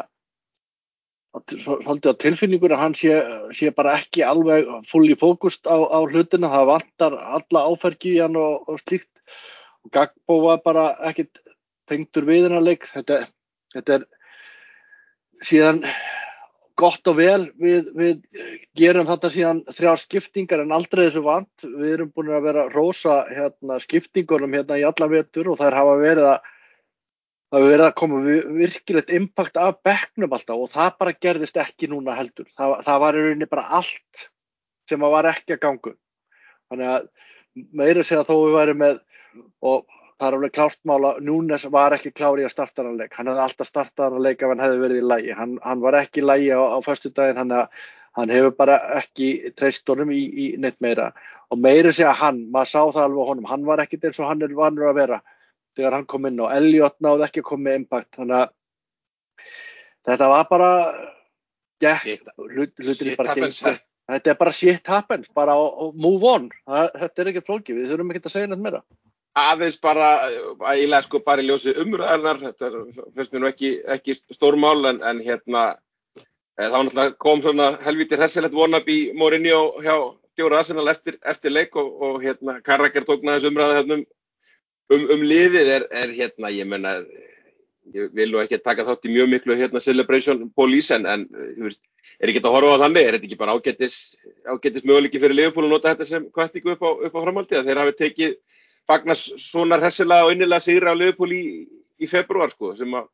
[1.52, 3.18] svolítið á tilfinningur að hann sé,
[3.52, 8.38] sé bara ekki alveg fulli fókust á, á hlutina, það vantar alla áfergi í hann
[8.40, 9.10] og, og slíkt
[9.92, 11.40] Gagbo var bara ekkit
[11.90, 13.24] tengdur við hennar leik, þetta,
[13.74, 14.06] þetta er
[15.44, 15.82] síðan
[16.80, 17.50] gott og vel.
[17.60, 18.22] Við, við
[18.78, 21.66] gerum þetta síðan þrjár skiptingar en aldrei þessu vant.
[21.66, 25.96] Við erum búin að vera rosa hérna, skiptingunum hérna í alla vetur og þær hafa
[26.00, 26.52] verið að
[27.54, 28.20] það verið að koma
[28.58, 32.48] virkilegt impact af bekknum alltaf og það bara gerðist ekki núna heldur.
[32.56, 34.24] Það, það var í rauninni bara allt
[34.90, 35.94] sem var ekki að gangu
[36.70, 37.06] þannig að
[37.78, 38.98] meira segja þó við væri með
[39.64, 39.84] og
[40.20, 43.44] það er alveg klárt mála, Núnes var ekki klári að starta hann leik, hann hefði
[43.44, 46.26] alltaf startað hann leik ef hann hefði verið í lægi, hann, hann var ekki í
[46.26, 47.54] lægi á, á förstu daginn, hann,
[48.18, 51.10] hann hefur bara ekki treyst honum í, í neitt meira.
[51.50, 54.44] Og meiri segja hann, maður sá það alveg honum, hann var ekkit eins og hann
[54.46, 55.22] er vanur að vera
[55.74, 59.48] þegar hann kom inn og Elliot náði ekki að koma með impact, þannig að
[60.06, 60.70] þetta var bara
[61.82, 63.80] gett, hlutinni bara gengur,
[64.12, 65.56] þetta er bara shit happens, bara
[65.98, 68.84] move on, þetta er ekkert flóki, við þurfum ekki að segja neitt meira
[69.34, 70.08] aðeins bara,
[70.70, 72.70] ægilega sko bara í ljósi umröðarnar, þetta
[73.16, 75.64] finnst mér nú ekki, ekki stórmál en, en hérna
[76.14, 79.96] e, þá náttúrulega kom svona helvítið hessilegt vonabí Mourinho hjá
[80.38, 84.06] Djóra Arsenal eftir, eftir leik og, og hérna Karraker tókna þessu umröðu hérna, um,
[84.94, 86.94] um, um liðið er, er hérna, ég menna,
[87.94, 91.26] ég vil nú ekki taka þátt í mjög miklu hérna celebration police en, en
[91.58, 91.82] þú veist,
[92.20, 94.00] er ekki þetta að horfa á þannig, er þetta ekki bara ágættis,
[94.46, 97.82] ágættis möguleiki fyrir Liverpool að nota þetta sem kvættingu upp á, á framhaldi að þeir
[97.82, 98.42] hafi tekið
[98.90, 101.44] fagnar svona hressilega og innilega sigra á Liverpool í,
[102.00, 103.08] í februar sko sem að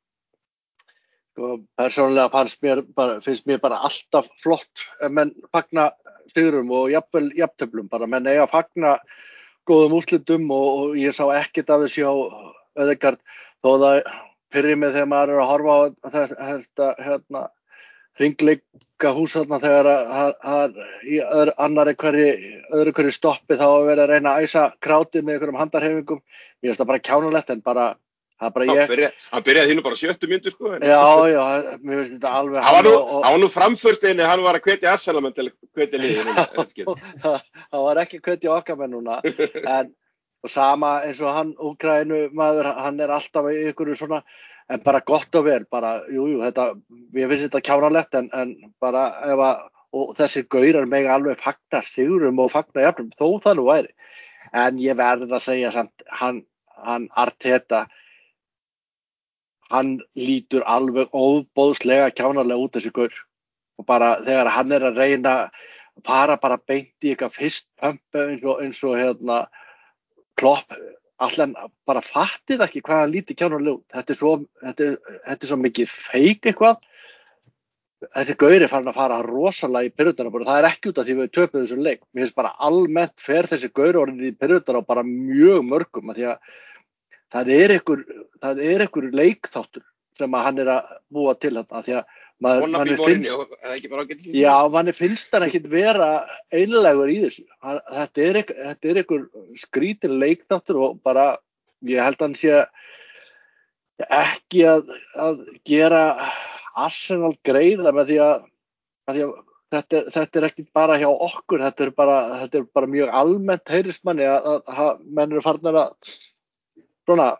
[1.34, 5.90] sko, Personlega mér bara, finnst mér bara alltaf flott menn fagna
[6.34, 8.96] sigurum og jafnvel jafntöflum bara menn eiga að fagna
[9.68, 12.14] góðum úslitum og, og ég sá ekkert af þessi á
[12.80, 13.20] öðegard
[13.62, 14.02] þó það
[14.50, 15.80] pyrri mig þegar maður er að horfa á
[16.16, 17.42] þetta hérna
[18.20, 19.88] ringleika hús þarna þegar
[20.42, 20.78] það
[21.08, 22.28] í öðru, annari hverju,
[22.76, 26.22] öðru hverju stoppi þá að vera að reyna að æsa krátið með einhverjum handarhefingum.
[26.60, 27.86] Mér finnst það bara kjánulegt en bara,
[28.40, 28.80] það bara ég.
[28.82, 30.74] Hann byrjaði, hann byrjaði þínu bara sjöttu myndu sko.
[30.76, 31.44] Já, já,
[31.80, 32.60] mér finnst þetta alveg.
[32.66, 36.98] Hann var nú, og, nú framförsteinu, hann var að hvetja Assalamenn til að hvetja liðinu.
[37.72, 39.96] hann var ekki að hvetja okkar með núna, en
[40.40, 44.22] og sama eins og hann, Úgrænu maður, hann er alltaf í ykkur svona
[44.70, 46.66] en bara gott og vel, bara, jú, jú, þetta,
[47.18, 48.52] ég finnst þetta kjánalegt en, en
[48.82, 49.64] bara ef að,
[49.98, 53.90] og þessir gaurar meg alveg fagnar sigurum og fagnar jafnum, þó það nú væri.
[54.54, 56.44] En ég verður að segja samt, hann,
[56.86, 57.84] hann Arteta,
[59.70, 63.18] hann lítur alveg óbóðslega kjánalega út þessi gaur.
[63.78, 65.66] Og bara þegar hann er að reyna að
[66.06, 69.42] fara bara beint í eitthvað fyrst pömpu eins og, eins og hérna,
[70.38, 70.78] klopp,
[71.24, 71.54] allan
[71.88, 74.30] bara fattið ekki hvað hann líti kjánulega út þetta er svo,
[74.62, 76.80] þetta er, þetta er svo mikið feik eitthvað.
[78.00, 81.16] Þessi gauri fann að fara rosalega í pyrrundana og það er ekki út af því
[81.18, 82.00] við töfum þessu leik.
[82.14, 86.20] Mér finnst bara almennt fer þessi gauri orðið í pyrrundana og bara mjög mörgum að
[86.22, 86.56] því að
[87.30, 88.04] það er einhver,
[88.56, 89.84] er leikþáttur
[90.18, 95.34] sem að hann er að búa til þetta því að manni finnst, já, manni finnst
[95.34, 96.10] hann ekkit vera
[96.52, 97.44] einlegur í þessu.
[97.60, 99.26] Þetta er, þetta er einhver
[99.60, 101.34] skrítin leiknáttur og bara
[101.86, 102.62] ég held að hann sé
[104.08, 106.02] ekki að, að gera
[106.80, 108.34] Arsenal greiðla með því að,
[109.04, 109.36] að, því að
[109.74, 113.72] þetta, þetta er ekki bara hjá okkur þetta er bara, þetta er bara mjög almennt
[113.74, 116.16] heyrismanni að menn eru farnar að
[117.04, 117.30] svona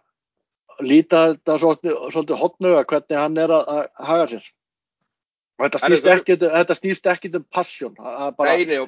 [0.84, 4.48] líta þetta svolítið hotnöga hvernig hann er að haga sér
[5.61, 8.31] og þetta snýst ekkit, þetta snýst ekkit um passjón bara,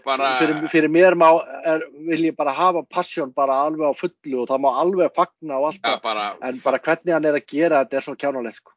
[0.05, 0.31] bara...
[0.41, 1.29] fyrir, fyrir mér má,
[1.69, 5.59] er, vil ég bara hafa passjón bara alveg á fullu og það má alveg fagna
[5.61, 8.63] og allt ja, bara, en bara hvernig hann er að gera þetta er svo kjánulegt
[8.63, 8.73] sko.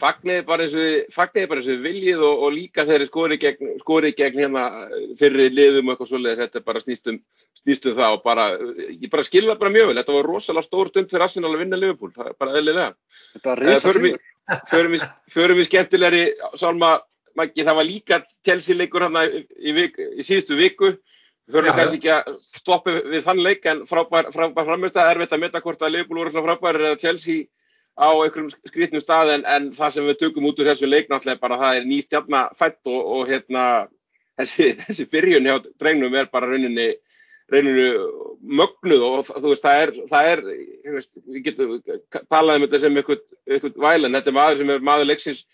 [0.00, 4.64] fagniði bara eins og viljið og, og líka þeirri skori gegn, skori gegn hérna
[5.20, 7.20] fyrir liðum og eitthvað svolítið þetta bara snýst um,
[7.60, 8.48] snýst um það og bara,
[8.88, 9.98] ég bara skilða bara mjög vel.
[10.00, 12.92] Þetta var rosalega stór stund fyrir Arsenal að vinna Liverpool, það er bara eðlilega.
[13.32, 14.18] Þetta var risa sigur
[14.70, 16.24] förum við, skemmtilegri
[16.60, 16.96] Sálma
[17.36, 19.86] Maggi, það var líka telsíleikur hérna í, í,
[20.20, 20.94] í síðustu viku.
[21.46, 25.36] Við förum kannski ekki að stoppa við þann leik en frábær, frábær framist að erfitt
[25.36, 27.46] að metta hvort að Leopold voru svona frábær eða Chelsea
[27.96, 31.40] á einhverjum skritnum stað en, en það sem við tökum út úr þessu leik náttúrulega
[31.40, 33.62] bara það er nýst hérna fætt og, og hérna
[34.40, 36.90] þessi, þessi byrjun hjá drengnum er bara rauninni
[37.52, 37.86] reyninu
[38.42, 40.42] mögnuð og þú veist, það er, það er
[40.96, 41.76] veist, við getum
[42.26, 45.44] talað um þetta sem eitthvað vælen, þetta er maður sem er maður leiksins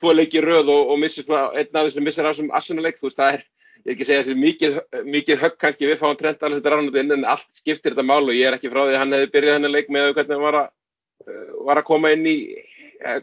[0.00, 3.20] tvo leiki röð og, og missir einn af þessum missir af þessum assunaleik, þú veist,
[3.20, 3.44] það er
[3.86, 6.72] ég er ekki að segja þessi mikið, mikið högg kannski við fáum trend alveg þetta
[6.72, 9.14] rannandi inn en allt skiptir þetta mál og ég er ekki frá því að hann
[9.14, 10.72] hefði byrjað hennar leik með hvernig hann var að,
[11.26, 12.38] eh, var að koma inn í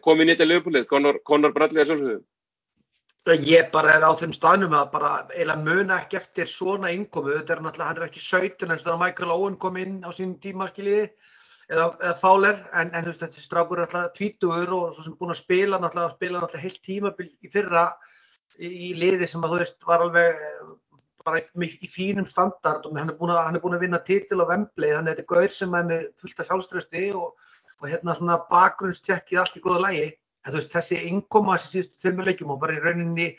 [0.06, 2.22] koma inn í þetta lögbúlið, Conor, Conor Bradley að sjálfsögðu.
[3.48, 7.56] Ég bara er á þeim staðnum að bara eiginlega muna ekki eftir svona innkomu, þetta
[7.56, 11.08] er náttúrulega, hann er ekki 17 eins og Michael Owen kom inn á sín tímaskiliði
[11.70, 15.34] eða, eða Fowler en, en veist, þessi strákur er náttúrulega tvítugur og svo sem búin
[15.34, 17.86] að spila náttúrulega, spila náttúrulega heilt tímabil í fyrra
[18.60, 20.42] í, í liði sem að þú veist var alveg
[21.24, 24.44] bara í, í fínum standard og hann er búin að, er búin að vinna titil
[24.44, 27.88] á Vembley, þannig að þetta er gaur sem er með fullt af sjálfströsti og, og
[27.92, 30.10] hérna svona bakgrunnstjekkið allt í góða lægi
[30.44, 33.30] en veist þessi innkoma þessi síðustu tveimurleikjum og bara í rauninni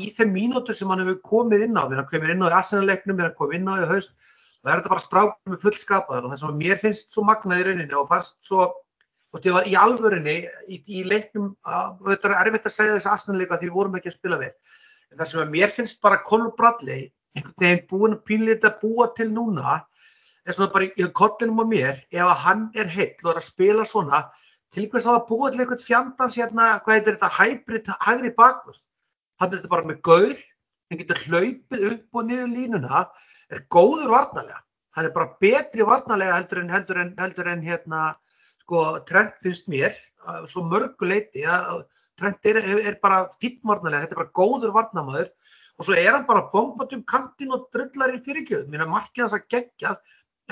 [0.00, 3.18] í þeim mínútur sem hann hefur komið inn á hann komið inn á í asenaleiknum,
[3.18, 4.14] við hann komið inn á í haust
[4.62, 7.66] það er þetta bara strákum með fullskapaðar og það sem mér finnst svo magnað í
[7.68, 8.68] rauninni og fannst svo,
[9.34, 10.36] veist ég var í alvörinni
[10.68, 11.52] í, í leiknum,
[12.06, 15.18] þetta er erfitt að segja þessi asenaleika því við vorum ekki að spila vel en
[15.18, 19.28] það sem mér finnst bara Conor Bradley einhvern veginn búin að pínleita að búa til
[19.32, 19.82] núna
[20.46, 23.86] er svona bara í kollinum á mér ef hann er heill og er að spila
[23.88, 24.24] svona
[24.72, 28.80] til hvers að það búið til eitthvað fjandans hérna, hvað heitir þetta, hybrid hægri bakvörð.
[29.40, 30.42] Þannig er þetta bara með gaur,
[30.88, 33.02] hann getur hlaupið upp og niður línuna,
[33.58, 34.60] er góður varnalega.
[34.96, 38.02] Hann er bara betri varnalega heldur en, heldur en, heldur en hérna,
[38.64, 39.96] sko, Trent finnst mér,
[40.50, 41.62] svo mörguleiti, ja,
[42.20, 45.32] Trent er, er bara fín varnalega, þetta er bara góður varnamaður
[45.80, 48.68] og svo er hann bara bombat um kantinn og drullar í fyrirkjöðu.
[48.70, 49.94] Mér er markið þess að gegja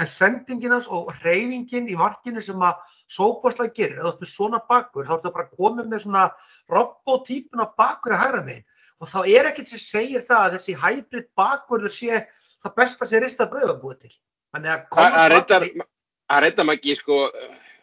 [0.00, 2.78] en sendinginas og reyfingin í markinu sem að
[3.10, 6.26] sókværslega gerir, eða þú með svona bakkur þá ertu bara komið með svona
[6.72, 8.64] robotípuna bakkur í hægra megin
[9.00, 12.22] og þá er ekkert sem segir það að þessi hybrid bakkurður sé
[12.64, 14.14] það besta sem rista bröðabúið til.
[14.54, 15.68] Þannig að koma bakkur
[16.30, 17.20] að reynda maður ekki sko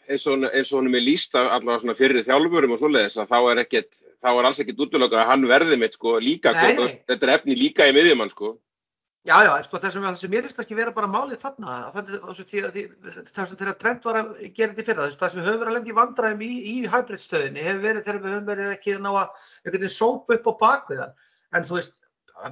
[0.07, 0.27] eins
[0.71, 3.91] og hann er lísta allavega fyrir þjálfurum og svoleiðis að þá er ekkert
[4.23, 7.57] þá er alls ekkert útlöku að hann verði mitt sko líka, nei, þetta er efni
[7.57, 8.55] líka í miðjumann sko.
[9.27, 13.57] Já, já, sko, það sem, sem ég finnst kannski vera bara málið þarna, það sem
[13.59, 16.43] þeirra trend var að gera þetta fyrra, það sem við höfum verið að lendi vandræðum
[16.45, 19.95] í, í hybrid-stöðinni hefur verið þegar við höfum verið ekki að ná að einhvern veginn
[19.97, 21.11] sópa upp á bakviðan,
[21.59, 21.96] en þú veist,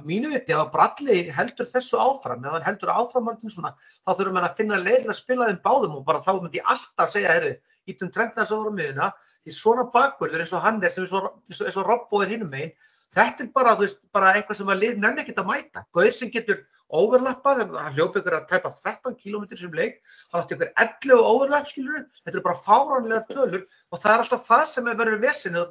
[0.06, 4.58] mínu viti, að Bralli heldur þessu áfram, hann heldur áframhaldin svona, þá þurfum við að
[4.60, 7.54] finna leil að spila þeim báðum og bara þá myndi ég alltaf segja, herri,
[7.90, 9.08] ítum trendna þessu ára miðuna,
[9.46, 12.74] því svona bakvörður eins og hann er sem er svo, svo robbóðir hinnum meginn,
[13.16, 15.82] Þetta er bara, veist, bara eitthvað sem að lið nefn ekkert að mæta.
[15.96, 16.58] Gauðir sem getur
[17.00, 19.96] overlappað, hann hljópa ykkur að tæpa 13 km sem leik,
[20.32, 24.64] hann átti ykkur 11 overlapp, þetta er bara fáránlega tölur og það er alltaf það
[24.70, 25.64] sem er verið vesinn, eða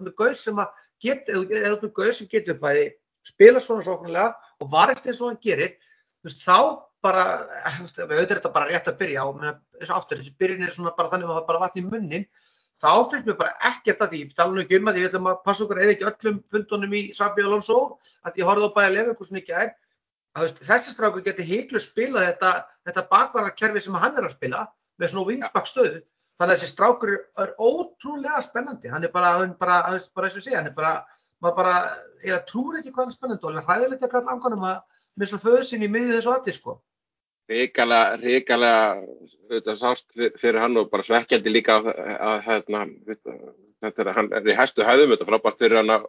[0.65, 2.89] að eða sem getur bæði
[3.25, 5.77] spila svona sóknulega og varist eins og hann gerir,
[6.25, 7.23] veist, þá bara,
[7.69, 9.39] auðvitað þetta bara rétt að byrja og
[9.79, 12.27] þess aftur, þessi byrjun er svona bara þannig að það bara vatn í munnin
[12.81, 15.29] þá finnst mér bara ekkert að því, ég tala nú ekki um að ég ætlum
[15.31, 17.81] að passa okkur eða ekki öllum fundunum í Sabi Alonso,
[18.27, 22.51] að ég horfði á bæja lefukursin ekki að er, þessi stráku getur heiklu spila þetta,
[22.89, 24.65] þetta bakvararkerfi sem hann er að spila
[24.99, 26.01] með svona vingsbakk stöðu,
[26.35, 29.79] þannig að þessi strákur er ótrúlega spennandi, hann er bara, hann bara,
[30.15, 30.97] bara eins og sé, hann er bara,
[31.43, 31.75] maður bara,
[32.25, 34.83] ég trúur ekki hvað er spennandi og hræðilegt að kalla angonum að
[35.19, 36.77] missa föðu sín í miðju þessu aðtíð sko.
[37.51, 38.71] Ríkala, ríkala
[39.77, 44.57] sást fyrir hann og bara svekkjandi líka að, að hérna, þetta er, hann er í
[44.57, 46.07] hæstu hæðum, þetta frábært fyrir hann að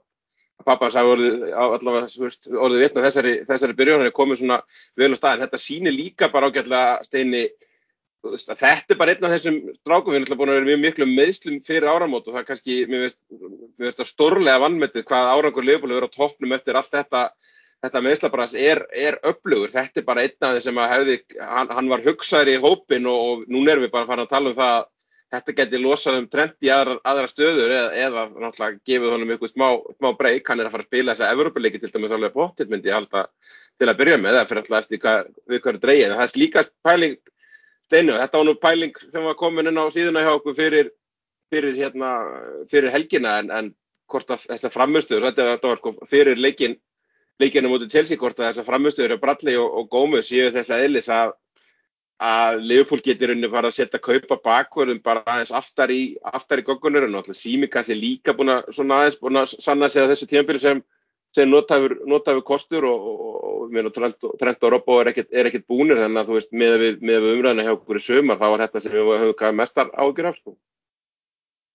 [0.65, 4.59] pappa sagði orðið, allavega, veist, orðið vitna þessari, þessari byrjun, hann er komið svona
[4.97, 7.43] vel á staðin, þetta sýnir líka bara ágætlega steini,
[8.35, 11.09] þetta er bara einn af þessum strákum, við erum alltaf búin að vera mjög miklu
[11.11, 15.33] meðslum fyrir áramót og það er kannski, mér veist, mér veist að stórlega vannmetið hvað
[15.35, 17.23] árangur leifbúlega verið á toppnum eftir allt þetta
[17.85, 21.73] þetta meðslabræðs er, er upplugur, þetta er bara einn af þeim sem að hefði, hann,
[21.79, 24.53] hann var hugsaður í hópin og, og núna erum við bara að fara að tala
[24.53, 24.87] um það að
[25.37, 29.53] þetta geti losað um trend í aðra, aðra stöður eða, eða náttúrulega gefið honum eitthvað
[29.53, 29.67] smá,
[29.99, 32.93] smá breyk, hann er að fara að spila þessa Evropalegi til dæmis alveg potið myndi
[32.93, 33.25] ég halda
[33.77, 36.65] til að byrja með, það fyrir alltaf eftir hvað, við hverju dreyið, það er slíka
[36.87, 37.19] pæling
[37.87, 40.91] steinu, þetta var nú pæling sem var komin inn á síðuna hjá okkur fyrir,
[41.53, 42.13] fyrir, hérna,
[42.71, 43.73] fyrir helgina en, en
[44.11, 46.77] hvort að þessa framistöður, þetta, þetta var sko fyrir leikin
[47.43, 50.87] leikinu mútið Chelsea hvort að þessar framistöður á Bradley og, og Gómez séu þess að
[50.87, 51.35] eðlis að
[52.17, 56.65] að Leopold getur unni fara að setja kaupa bakverðum bara aðeins aftar í aftar í
[56.65, 60.09] goggunur og náttúrulega Simikas er líka búin að svona aðeins búin að sanna sig á
[60.09, 60.81] þessu tímpil sem,
[61.37, 63.35] sem notafur, notafur kostur og, og,
[63.77, 63.93] og
[64.41, 67.67] Trent og Robbo er ekkert, er búinir þannig að þú veist með við, við umræðina
[67.67, 70.57] hjá okkur í sömar þá var þetta sem við höfum mestar ágjur af sko.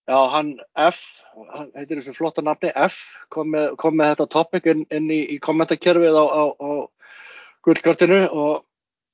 [0.10, 1.04] Já, hann F
[1.54, 2.98] hann heitir þessu flotta nafni F
[3.32, 6.72] kom með, kom með þetta topic inn, inn í, í kommentarkerfið á, á, á
[7.66, 8.66] gullkartinu og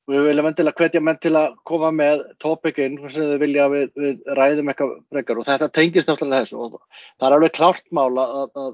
[0.07, 4.35] við viljum endilega hvetja menn til að koma með tópikinn sem þau vilja við, við
[4.39, 8.61] ræðum eitthvað frekar og þetta tengist náttúrulega þessu og það er alveg klárt mála að,
[8.63, 8.69] að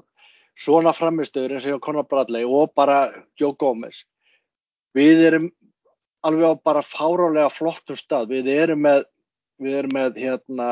[0.58, 3.08] svona framistöður eins og Conor Bradley og bara
[3.40, 4.04] Joe Gomez.
[4.94, 5.48] Við erum
[6.24, 8.30] alveg á bara fárálega flottum stað.
[8.30, 9.04] Við erum með,
[9.60, 10.68] við erum með hérna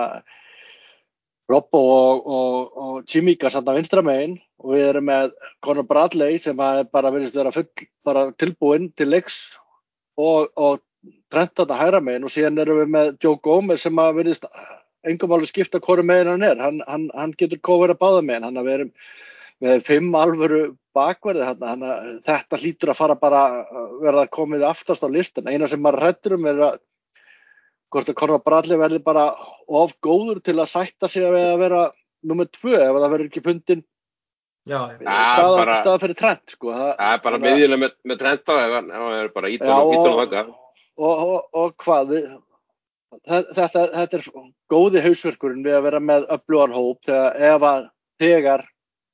[1.51, 6.57] Robbo og, og, og Chimika samt á vinstramegin og við erum með Conor Bradley sem
[6.57, 7.67] bara verðist vera full
[8.07, 9.59] bara tilbúinn til leiks
[10.17, 10.81] og, og
[11.33, 14.45] Trent þarna hæra megin og síðan erum við með Joe Gomez sem að verðist
[15.09, 16.61] engum alveg skipta hverju megin hann er.
[16.63, 18.47] Hann, hann, hann getur kofur að báða megin.
[18.47, 18.93] Hann að við erum
[19.63, 20.63] með fimm alvöru
[20.97, 23.43] bakverði hann að þetta hlýtur að fara bara
[24.03, 25.49] verða komið aftast á listan.
[25.49, 26.81] Eina sem maður hrættur um er að
[27.93, 29.31] hvort að Conor Bradley verði bara
[29.69, 31.87] of góður til að sætta sig að vera
[32.27, 33.83] nummið tvö ef það verður ekki fundin
[34.63, 36.71] staða, bara, staða fyrir trend sko.
[36.71, 40.21] það, það er bara miðjulega með, með trend á ef það er bara ídun og
[40.21, 42.29] þakka og, og, og hvað við,
[43.27, 44.29] þetta, þetta er
[44.73, 47.89] góði hausverkurinn við að vera með öflugan hóp þegar ef að
[48.23, 48.65] þegar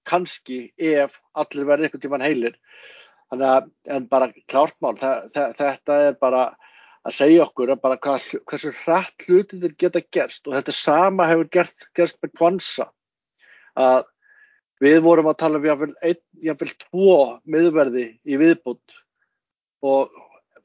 [0.09, 2.57] kannski ef allir verði eitthvað tíman heilir.
[3.29, 6.44] Þannig að en bara klártmál þetta er bara
[7.09, 10.47] að segja okkur að bara hvað, hversu hrætt hlutin þeir geta gerst.
[10.49, 12.88] Og þetta sama hefur gert, gerst með kvansa
[13.79, 14.07] að
[14.83, 17.18] við vorum að tala um jáfnveil tvo
[17.51, 18.99] miðverði í viðbútt
[19.87, 20.14] og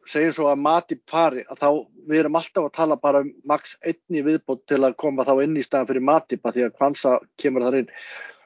[0.10, 1.70] segjum svo að mati pari að þá
[2.10, 5.34] við erum alltaf að tala bara um maks einn í viðbútt til að koma þá
[5.46, 7.92] inn í staðan fyrir mati því að kvansa kemur þar inn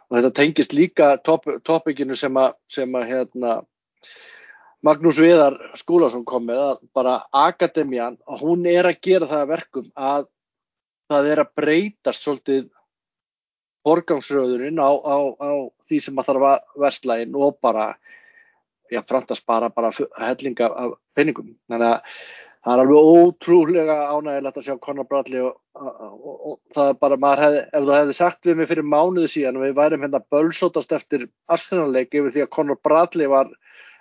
[0.07, 3.57] og þetta tengist líka topikinu sem að, sem að hérna
[4.85, 10.27] Magnús Viðar Skúlason kom með að bara akademían, hún er að gera það verkum að
[11.11, 12.67] það er að breytast svolítið
[13.87, 15.51] forgangsröðurinn á, á, á
[15.87, 17.87] því sem að þarf að verslægin og bara
[18.91, 21.55] já, framtast bara, bara hellinga af penningum.
[21.71, 22.21] Þannig að
[22.65, 27.35] það er alveg ótrúlega ánægilegt að sjá Conor Bradley og, og, og það er bara,
[27.41, 30.93] hef, ef þú hefði sagt við mig fyrir mánuðu síðan og við værim hérna bölsótast
[30.97, 33.51] eftir Arsenal-leik yfir því að Conor Bradley var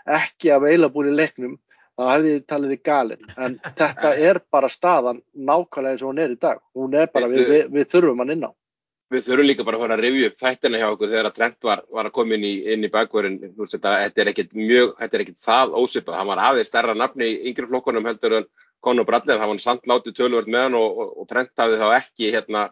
[0.07, 1.57] ekki að veila búin í leiknum
[1.97, 3.33] þá hefði talið í galin.
[3.41, 6.61] En þetta er bara staðan nákvæmlega eins og hún er í dag.
[6.77, 8.53] Hún er bara, við, við, við þurfum hann inn á
[9.15, 11.67] Við þurfum líka bara að fara að revju upp þættina hjá okkur þegar að Trent
[11.69, 15.17] var, var að koma inn í, inn í bakverðin þetta, þetta er ekkit mjög, þetta
[15.17, 18.49] er ekkit það ósipað, hann var aðeins stærra nafni í yngri flokkunum heldur en
[18.83, 19.37] Conor Bradley.
[19.37, 22.33] Það var hann samt látið tölvörð með hann og, og, og Trent hafði þá ekki
[22.35, 22.65] hérna,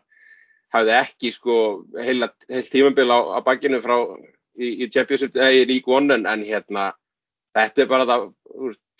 [0.74, 1.58] hafði ekki sko
[2.02, 3.96] heila, heil tímambil á, á bakinu frá
[4.58, 6.90] í, í Champions League, í League One en hérna
[7.54, 8.26] þetta er bara það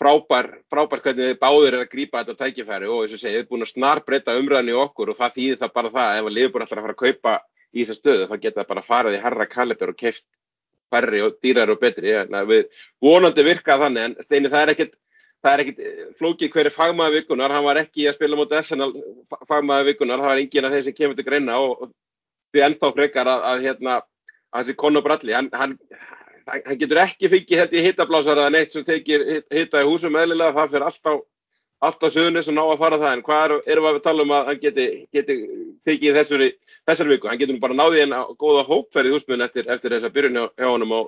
[0.01, 2.89] frábær, frábær hvernig þið báður er að grýpa þetta tækifæri.
[2.91, 5.35] Og þess að segja, þið er búin að snar breyta umræðin í okkur og það
[5.37, 7.35] þýðir það bara það ef að liðbúin ætlar að fara að kaupa
[7.75, 10.27] í þessa stöðu þá geta það bara farið í herra kaliber og keift
[10.93, 12.13] færri og dýrar og betri.
[12.13, 12.69] Ja, við
[13.03, 14.95] vonandi virka þannig en þeini það er ekkit
[15.45, 18.91] það er ekkit eh, flókið hverju fagmaði vikunar, hann var ekki að spila mot SNL
[19.45, 21.89] fagmaði vikunar, það var engin af þeir sem kemur til greina og
[22.53, 25.75] því ennþá frekar að, að hérna að þessi Conor Bradley, hann, hann
[26.49, 30.53] hann getur ekki fengið þetta í hittablásar eða neitt sem tekir hitta í húsum eðlilega,
[30.57, 31.23] það fyrir alltaf
[31.83, 34.33] alltaf söðunis og ná að fara það en hvað er, erum við að tala um
[34.35, 35.35] að hann geti, geti
[35.87, 36.51] tekið þessari,
[36.87, 37.29] þessari viku?
[37.29, 40.95] Hann getur bara náðið að góða hópferðið húsmiðin eftir, eftir þess að byrjunni hjá honum
[40.95, 41.01] á,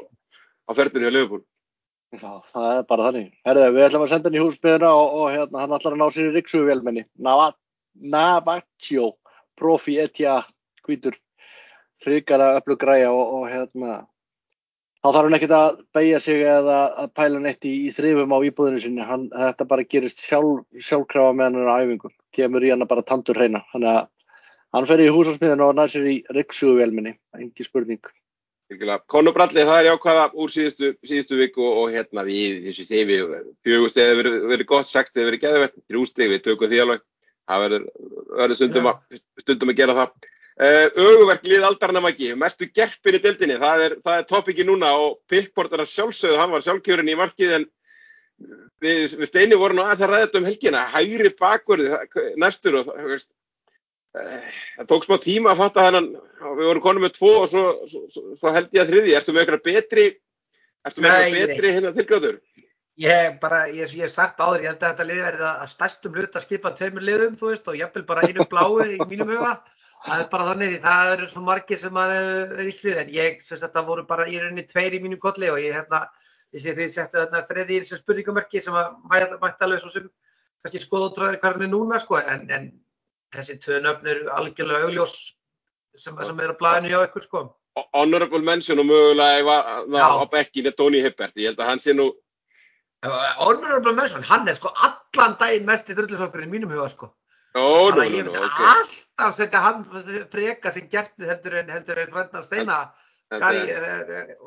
[0.67, 1.45] á ferðunni á Liverpool.
[2.15, 3.31] Já, það er bara þannig.
[3.47, 6.07] Herðu, við ætlum að senda hann í húsmiðina og, og hérna, hann ætlar að ná
[6.15, 7.07] sér í riksuvelmenni
[8.07, 9.09] Navaccio
[9.57, 10.41] profi etja
[10.85, 11.17] hvítur.
[12.05, 14.03] Hrikara öllu græja og, og hérna
[15.03, 18.39] þá þarf hann ekkert að beigja sig eða að pæla neitt í, í þrifum á
[18.49, 22.85] íbúðinu sinni, hann, þetta bara gerist sjálf, sjálfkrafa með hann á æfingum, kemur í hann
[22.85, 24.07] að bara tandur hreina, þannig að
[24.75, 28.01] hann fer í húsarsmiðinu og næsir í riksuvelminni, engi spurning.
[29.07, 33.19] Conor Bradley, það er jákvæða úr síðustu, síðustu viku og, og hérna við, þessu tefi,
[33.63, 37.05] fjögustegi hefur verið, verið gott sagt, hefur verið geðvett, þrjústegi, við tökum því alveg,
[37.47, 38.89] það verður stundum,
[39.39, 40.27] stundum að gera það.
[40.57, 45.19] Uh, Öguverk lið aldarnam ekki, mestu gerpin í dildinni, það er, er topiki núna og
[45.29, 47.67] Pickport er að sjálfsögðu, hann var sjálfkjörin í markið en
[48.81, 51.99] við, við Steini vorum að það ræðast um helgina, hægri bakverði
[52.41, 53.29] næstur og veist,
[54.17, 56.11] uh, það tók smá tíma að fatta hennan,
[56.47, 59.37] við vorum konum með tvo og svo, svo, svo, svo held ég að þriði, ertu
[59.37, 60.09] með eitthvað betri,
[60.89, 62.45] ertu með eitthvað betri hérna tilgjáður?
[62.97, 66.33] Ég bara, ég hef sagt áður, ég held að þetta lið verði að stærstum hlut
[66.41, 69.59] að skipa tveimur liðum, þú veist, og ég hef bara einu blái í mínum huga
[70.07, 73.43] það er bara þannig því það eru svo margir sem er í slið en ég
[73.43, 76.05] syns að það voru bara í rauninni tveir í mínu kolli og ég hérna
[76.55, 80.07] sé því settu þarna þreði í þessu spurningamerki sem að mætti alveg svo sem
[80.63, 82.19] kannski skoða útræðir hvernig núna sko.
[82.21, 82.69] En, en
[83.35, 85.15] þessi tvö nöfn eru algjörlega augljós
[85.97, 87.43] sem, sem er að blæðinu hjá ykkur sko.
[87.93, 89.59] Honorable mention og mögulega
[89.93, 92.09] á bekkinni Tony Hibbert, ég held að hann sé nú
[93.05, 97.11] Honorable mention, hann er sko allan daginn mest í drullusokkurinn í mínum huga sko.
[97.55, 98.59] Að nú, ég myndi ok.
[98.71, 99.85] alltaf setja hann
[100.31, 102.79] freka sem gertni heldur en heldur en frændan Steina.
[103.27, 103.99] Gary, eh,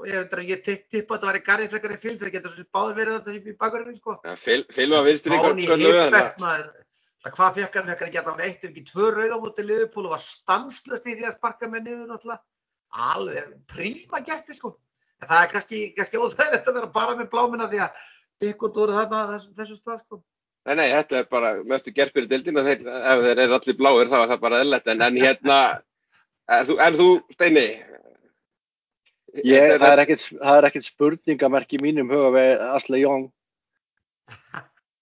[0.09, 3.16] eh, ég tippa að það væri Gary frekar í fylg þegar getur svo báður verið
[3.18, 4.14] þetta í bakgrunni sko.
[4.24, 6.38] er- Fil- Filma vinstri Tony göllu við Hibbert þetta.
[6.40, 6.70] maður.
[7.20, 9.66] Það hvað fekk hann, fekk hann ekki allavega eitt ef ekki tvö rauð á móti
[9.66, 12.40] Liverpool og var stanslöst í því að sparka með niður náttúrulega.
[12.96, 14.78] Alveg príma gertni sko.
[15.20, 17.90] En það er kannski, óþægilegt að vera bara með blámina því að
[18.40, 20.22] Bikot voru þarna á þessum, þessum stað sko.
[20.69, 24.11] Nei, nei, þetta er bara mestu gerpir í dildina þeir, ef þeir eru allir bláir
[24.11, 25.61] þá er það bara eðlert en, en hérna,
[26.57, 27.69] er þú, er þú Steini?
[29.47, 33.25] Ég, það, er ekkit, það er ekkit spurningamerk í mínum huga við Asle Jóng.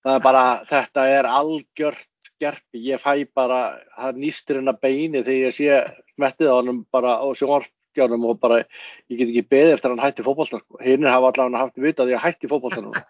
[0.04, 2.82] Það er bara, þetta er algjört gerpi.
[2.92, 3.60] Ég fæ bara,
[3.96, 5.80] það nýstir hennar beini þegar ég sé
[6.14, 8.62] smettið á honum bara á sjónvarpskjánum og bara,
[9.08, 10.66] ég get ekki beðið eftir að hann hætti fótboltan.
[10.84, 13.00] Hinnir hafa allavega haft vitað því að hætti fótboltanum.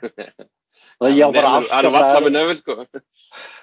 [0.00, 0.48] Það
[1.06, 2.76] ég á bara sko.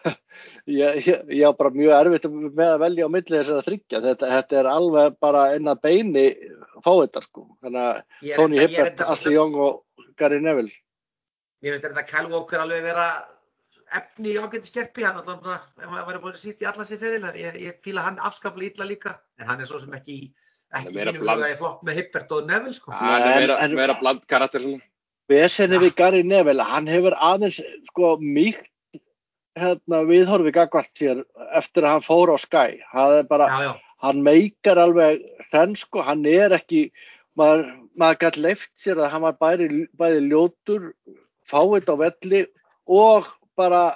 [0.79, 4.01] ég, ég, ég á bara mjög erfitt með að velja á milli þessar að þryggja
[4.05, 6.25] þetta, þetta er alveg bara inn að beini
[6.79, 10.73] fá þetta sko þannig að Ég Tony ég er Hibbert, Asli Jóng og Gary Neville
[11.63, 13.07] Mér finnst þetta Kyle Walker alveg vera
[13.95, 16.86] efni í ágæti skerpi, hann alltaf svona, ef maður væri búin að sýta í alla
[16.88, 20.17] sér fyrir, ég, ég fíla hann afskaplega illa líka, en hann er svo sem ekki,
[20.73, 22.95] ekki mínum huga í flokk með Hibbert og Neville sko.
[22.97, 24.81] Hann er meira bland karakter svona.
[25.32, 27.57] Vesenni við Gary Neville, hann hefur aðeins
[27.89, 28.69] sko mýkt
[29.57, 31.23] hérna, viðhorfi gagvart sér
[31.57, 33.71] eftir að hann fór á já,
[34.03, 36.89] hann meikar alveg hrenn sko, hann er ekki
[37.39, 40.91] maður, maður gætt leift sér að hann var bæði, bæði ljótur
[41.47, 42.43] fáið á velli
[42.86, 43.95] og bara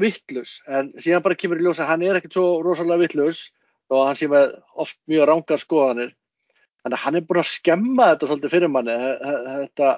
[0.00, 3.50] vittlus, en síðan bara kemur í ljós að hann er ekkert svo rosalega vittlus
[3.92, 6.14] og hann sé með oft mjög rángar skoðanir.
[6.82, 9.90] Þannig að hann er búin að skemma þetta svolítið fyrir manni þetta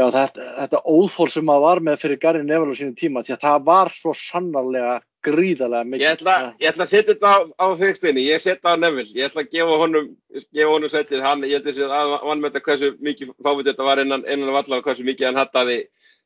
[0.00, 3.34] Já, þetta, þetta óþól sem maður var með fyrir Gary Neville á sínum tíma, því
[3.34, 6.04] að það var svo sannarlega gríðarlega mikið.
[6.06, 9.12] Ég ætla, ég ætla að setja þetta á, á þig Steini, ég setja á Neville,
[9.18, 10.08] ég ætla að gefa honum,
[10.40, 13.88] gefa honum setið, hann, ég ætla að að hann með þetta hversu mikið fávit þetta
[13.90, 15.78] var innan, innan vallar og hversu mikið hann hattaði,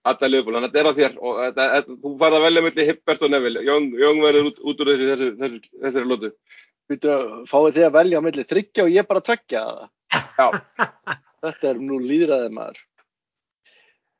[0.07, 2.89] hattaði lögbúl, hann þetta er á þér og þetta, þetta, þú farið að velja melli
[2.93, 6.35] Hibbert og Neville, Jón, Jón verður út, út úr þessu, þessu, þessu, þessari lótu.
[6.87, 9.87] Býtu, fáið þið að velja á milli þryggja og ég bara tvekja það.
[10.39, 10.47] Já,
[11.47, 12.79] Þetta er nú líðræðið maður.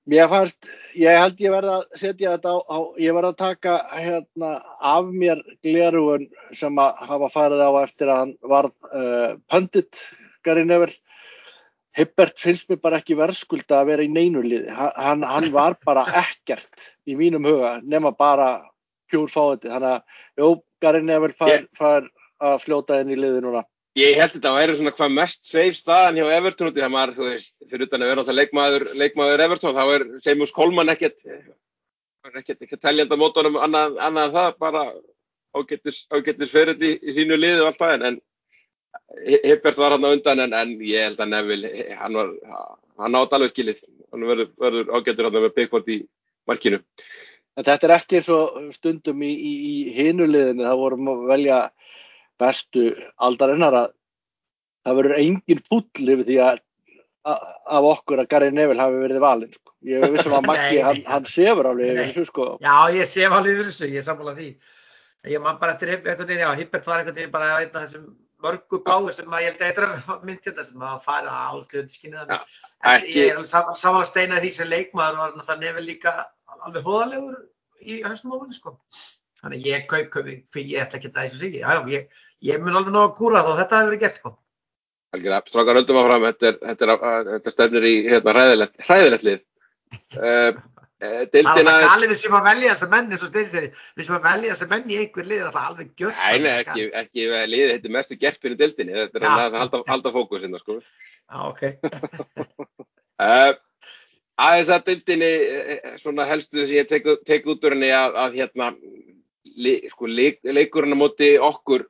[0.07, 3.73] Mér fannst, ég held ég verða að setja þetta á, á ég verða að taka
[3.91, 10.05] hérna af mér glerugun sem að hafa farið á eftir að hann varð uh, pöndit
[10.47, 10.95] Gary Neville.
[11.99, 14.71] Hibbert finnst mér bara ekki verðskulda að vera í neinu liði.
[14.71, 18.51] Hann, hann var bara ekkert í mínum huga nema bara
[19.11, 19.73] pjúr fáiði.
[19.73, 20.53] Þannig að, jú,
[20.87, 22.07] Gary Neville fær, fær
[22.47, 23.67] að fljóta inn í liði núna.
[23.97, 26.93] Ég held þetta að væri svona hvað mest safe staðan hjá Everton út í það
[26.93, 30.93] maður, þú veist, fyrir utan að vera alltaf leikmaður, leikmaður Everton, þá er Seamus Coleman
[30.93, 31.21] ekkert,
[32.33, 34.83] ekkert, ekkert teljandi á mótunum annað, annað það, bara
[35.57, 38.19] ágættis, ágættis fyrir í, í þínu liði og allt það, en,
[39.17, 41.71] Hibbert var hann á undan, en, en ég held að Neville,
[42.01, 42.35] hann var,
[43.01, 43.81] hann átt alveg skilið,
[44.13, 45.99] hann verður, verður ágættur hann með Pickford í
[46.49, 46.81] markinu.
[47.57, 51.61] En þetta er ekki eins og stundum í, í, í hinuliðinu, það vorum að velja
[52.41, 52.87] bestu
[53.27, 53.91] aldarinnar að
[54.87, 56.63] það verður engin full yfir því að
[57.27, 59.73] af okkur að Gary Neville hafi verið valinn sko.
[59.83, 63.57] ég vissum að Maggi, hann, hann sefur alveg yfir þessu sko já, ég sé alveg
[63.57, 64.51] yfir þessu, ég er sammála því.
[65.27, 68.07] Ég man bara eftir einhvern veginn, já, Hibbert var einhvern veginn bara einn af þessum
[68.45, 72.31] mörgu bláu sem að ég held að eitthvað mynd þetta sem að fara alls hljóðskinnið
[72.31, 72.87] Já, þannig.
[72.93, 76.13] En ég er alveg sam- sammála steina því sem leikmaður og það nefnir líka
[76.61, 77.41] alveg hróðalegur
[77.83, 78.77] í höstum ofan, sko.
[79.43, 80.29] Þannig ég kaup, kaup,
[80.59, 83.53] ég ætla ekki að þessu sig, já, ég, ég mun alveg ná að kúra þá
[83.61, 84.33] þetta hefur verið gert, sko.
[85.17, 88.35] Algjörlega, strákar höldum þetta, er, þetta, er, þetta stefnir í hérna,
[88.89, 89.45] hræðilegt, lið.
[90.17, 90.65] Uh,
[90.97, 93.65] Það er galið við sem að velja þessa menn eins og stein sér,
[93.99, 96.23] við sem að velja þessa menn í einhver lið er alltaf alveg gjörst.
[96.23, 99.81] nei, nei, ekki, ekki liðið, þetta er mestu gerpin í dildinni, þetta er að halda,
[99.91, 100.79] halda fókusinn, sko.
[100.81, 101.61] Já, ok.
[103.21, 103.53] Uh,
[104.47, 105.31] aðeins að dildinni,
[106.01, 108.71] svona helstu sem ég tek, tek út úr henni að, að hérna,
[109.55, 111.87] li, sko, leik, leikurinn á móti okkur,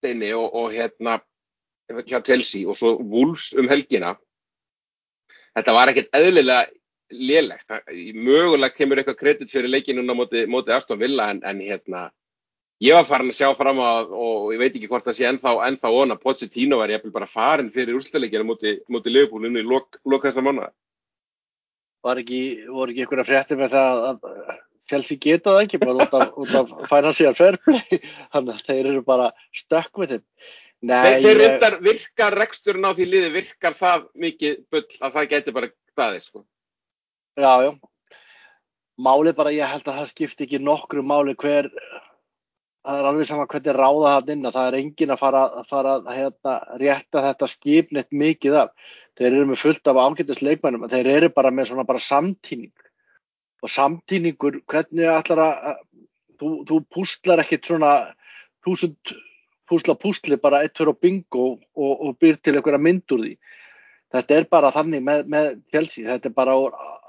[0.00, 1.18] Steini, og, og hérna,
[1.92, 4.14] hjá Chelsea og svo Wolves um helgina,
[5.56, 6.64] þetta var ekkert eðlilega
[7.14, 7.70] lélegt.
[8.16, 12.06] Mögulega kemur eitthvað kredit fyrir leikinuna móti, móti Aston Villa en, en hérna,
[12.82, 15.54] ég var farin að sjá fram á og ég veit ekki hvort það sé ennþá,
[15.68, 20.00] ennþá ona, Pochettino var ég bara farin fyrir úrslutaleikina móti, móti Liverpool inn í lok,
[20.04, 20.72] lok þessar mánuða.
[22.04, 26.18] var ekki, voru ekki einhverja frétti með það að Chelsea geta það ekki bara út
[26.18, 28.02] af, út af financial fair play
[28.34, 30.24] þannig að þeir eru bara stökk með þeim
[30.84, 35.54] Nei, Þeir, reyndar virkar reksturinn á því liði virkar það mikið bull að það gæti
[35.56, 36.42] bara staðið sko.
[37.40, 37.70] Já, já.
[39.04, 41.70] Málið bara, ég held að það skipti ekki nokkru máli hver,
[42.84, 45.72] það er alveg sama hvernig ráða það inn að það er engin að fara, að
[45.72, 46.54] fara hérna,
[46.84, 48.92] rétta þetta skipnett mikið af.
[49.16, 52.74] Þeir eru með fullt af ágættis leikmennum, þeir eru bara með svona bara samtíning
[53.64, 55.78] og samtíningur, hvernig ætlar að,
[56.40, 57.94] þú, þú pústlar ekkit svona
[58.64, 59.14] þúsund
[59.70, 63.34] púsla púsli bara eitt fyrir bingo og, og byr til einhverja mynd úr því.
[64.14, 66.54] Þetta er bara þannig með, með Chelsea, þetta er bara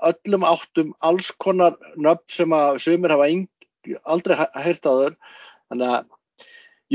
[0.10, 3.28] öllum áttum alls konar nöfn sem að sömur hafa
[4.16, 5.18] aldrei hægt á þau.
[5.70, 6.08] Þannig að,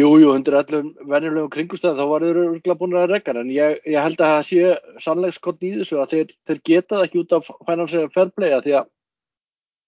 [0.01, 3.79] jú, jú, hundur öllum venjulegum kringustöðum þá var þeir örgulega búin að regga, en ég,
[3.87, 7.37] ég held að það sé sannleikskott í þessu að þeir, þeir geta það ekki út
[7.39, 8.91] af financial fair play að því að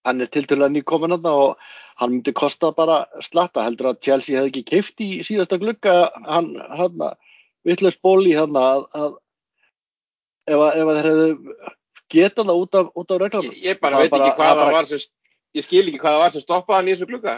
[0.06, 1.58] hann er til til að nýkomin hann og
[2.00, 5.96] hann myndi kosta bara slatta heldur að Chelsea hefði ekki keift í síðasta glugga
[6.26, 7.04] hann, hann
[7.66, 9.10] vittlust bóli hann að, að
[10.50, 11.28] ef, að, ef að þeir hefðu
[12.12, 14.90] getað það út af, af reglum ég, ég bara veit bara, ekki hvað það var
[14.90, 15.06] sem
[15.52, 17.34] ég skil ekki hvað það var sem stoppaði hann í þessu glugga.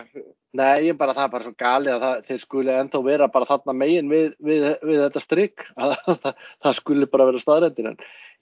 [0.55, 3.49] Nei, ég bara það er bara svo gali að það, þeir skuli ennþá vera bara
[3.49, 7.99] þarna megin við, við, við þetta strikk að það, það skuli bara vera staðrættin en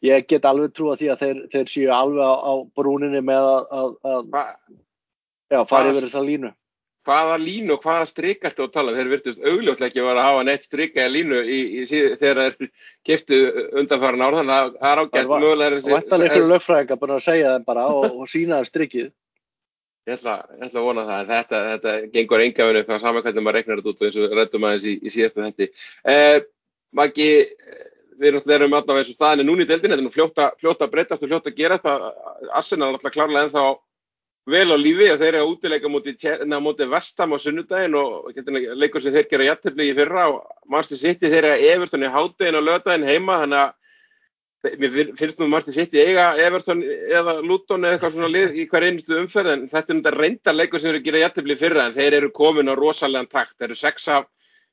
[0.07, 3.47] ég get alveg trú að því að þeir, þeir séu alveg á, á brúninni með
[3.53, 4.27] að, að, að
[5.53, 6.53] já, fara yfir þessa línu.
[7.03, 8.93] Hvaða línu og hvaða strikk ættu að tala?
[8.95, 12.03] Þeir virtust augljóslega ekki að vera að hafa neitt strikk eða línu í, í, í,
[12.21, 12.69] þegar þeir
[13.09, 13.41] keftu
[13.81, 15.81] undanfara náður, þannig að það er ágætt mögulega.
[15.81, 19.11] Það var eitthvað einhverju lögfræðingar búin að segja þeim bara og, og sína þeim strikkið.
[20.03, 23.47] Ég ætla, ég ætla að vona það, en þetta, þetta gengur engafinu eitthvað saman hvernig
[23.47, 25.69] maður reiknar þetta út og eins og rættum aðeins í síðasta þetti.
[26.11, 26.39] Eh,
[26.93, 27.29] Maggi,
[28.21, 31.23] við erum alltaf eins og staðinni núni í deildin, þetta er nú fljótt að breytast
[31.23, 32.07] og fljótt að gera það.
[32.53, 33.65] Arsenal er alltaf klárlega ennþá
[34.51, 35.91] vel á lífi og þeir eru að útileika
[36.63, 38.33] mútið vestam á sunnudagin og
[38.75, 42.11] leikur sem þeir gera jættefli í fyrra og mannstu sitti þeir eru að Everton í
[42.11, 43.79] háttegin og löðdagin heima þannig að
[44.83, 48.87] mér finnst nú mannstu sitti eiga Everton eða Luton eða eitthvað svona lið í hver
[48.89, 51.97] einustu umferð en þetta er reynda leikur sem eru að gera jættefli í fyrra en
[51.97, 54.27] þeir eru komin á rosalega takt, þeir eru sex af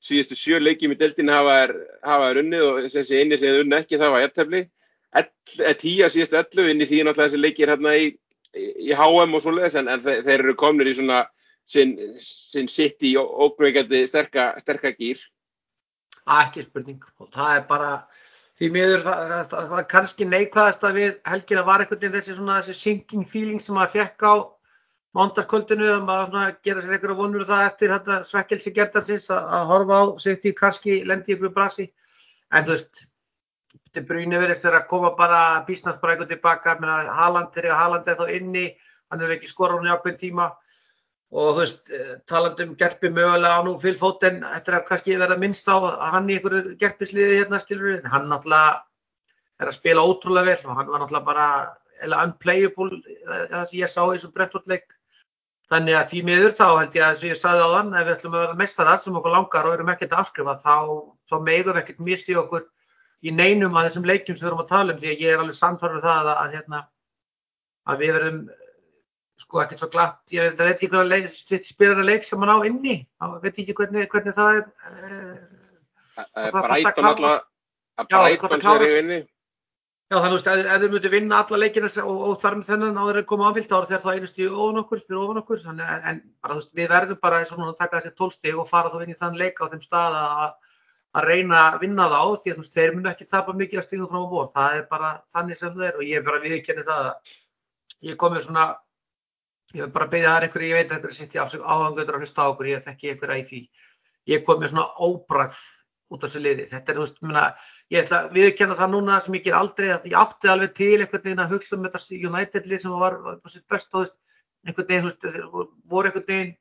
[0.04, 4.00] síðustu sjö leikjum í deltinu hafa er unnið og þessi eini sem þið unni ekki
[4.00, 4.64] það var jættefli
[5.82, 8.12] tíja síðustu ellu inn í því náttúrulega þessi leikir hérna í,
[8.56, 11.24] í HM og svoleiðis en, en þeir, eru komnir í svona
[11.70, 15.22] sinn, sinn sitt í ókveikandi sterka, sterka gýr
[16.30, 17.02] Ekki spurning.
[17.18, 17.91] Og það er bara
[18.60, 22.36] því miður það, það, það, það kannski neikvæðast að við helgina var einhvern veginn þessi
[22.38, 24.34] svona þessi sinking feeling sem maður fekk á
[25.18, 29.70] mándaskvöldinu að maður gera sér einhverja vonur um það eftir þetta svekkelsi gerðansins að, að
[29.72, 31.88] horfa á sitt í kannski lendi ykkur brasi.
[32.53, 33.05] En þú veist
[33.74, 36.78] þetta brýni verist þegar að koma bara einhvern tilbaka.
[37.18, 38.66] Haaland er í Haaland eða þá inni
[39.10, 40.51] hann er ekki skora hún í ákveðin tíma.
[41.30, 45.38] Og þú veist eh, talandum gerpi mögulega á nú fylgfóten þetta er að kannski verða
[45.41, 48.80] minnst á að hann í einhverju gerpisliði hérna skilur hann náttúrulega
[49.62, 53.93] er að spila ótrúlega vel og hann var náttúrulega bara unplayable eh, það sem ég
[53.93, 54.97] sá í þessum brentvortleik
[55.70, 58.13] Þannig að því miður þá held ég að og ég sagði á þann ef við
[58.15, 60.78] ætlum að vera mestarar sem okkur langar og erum ekkert að afskrifa þá,
[61.30, 62.63] þá meigum við ekkert mist í okkur
[63.22, 65.43] í neinum að þessum leikjum sem við erum að tala um því að ég er
[65.43, 66.82] alveg samfarið það að, að, hérna,
[67.86, 68.41] að við verum
[69.39, 73.38] sko ekkert svo glatt, ég veit ekki hvernig að leik sem mann á inni, þá
[73.43, 74.65] veit ekki hvernig, hvernig það er.
[76.17, 77.45] Það er brætun alltaf,
[78.01, 79.20] að brætun sér í vinni.
[80.10, 83.18] Já þannig að ef þau myndu vinna alla leikina og, og þar með þennan áður
[83.20, 85.60] að koma áfyllt ára þegar það einust í ofan okkur, fyrir ofan okkur.
[85.70, 88.66] En, en bara, veist, við verðum bara eins og núna að taka þessi tólstig og
[88.72, 90.72] fara þá inn í þann leika á þeim stað að,
[91.14, 93.86] að reyna að vinna þá því að þú veist þeir myndu ekki tapa mikið að
[93.86, 96.86] stíðum frá vor, það er bara þannig sem það er og ég er bara viðkenni
[96.89, 97.36] það að
[98.10, 98.68] ég komið svona,
[99.76, 102.18] ég hef bara beðið það er einhverju, ég veit að þetta er sitt í áhanguður
[102.18, 103.62] að hlusta á okkur, ég þekki einhverja í því,
[104.34, 105.62] ég komið svona óbragð
[106.10, 106.66] út af þessu liði.
[106.72, 107.43] Þetta er, þú veist, minna,
[107.93, 111.26] ég ætla að viðkjanna það núna sem ég ger aldrei, ég átti alveg til einhvern
[111.26, 112.01] veginn að hugsa um þetta
[112.32, 114.18] United-lið sem var á sitt best, þú veist,
[114.66, 116.57] einhvern veginn, þú veist, voru einhvern veginn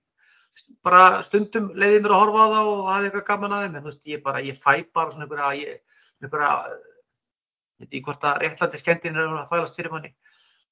[0.84, 3.84] bara stundum leiðið mér að horfa á það og hafi eitthvað gaman að þeim, en
[3.84, 5.76] þú veist, ég bara, ég fæ bara svona einhverja,
[6.18, 6.50] einhverja,
[7.78, 10.12] ég veit ekki hvort að réttlandi skemmtinn er að þvælast fyrir manni,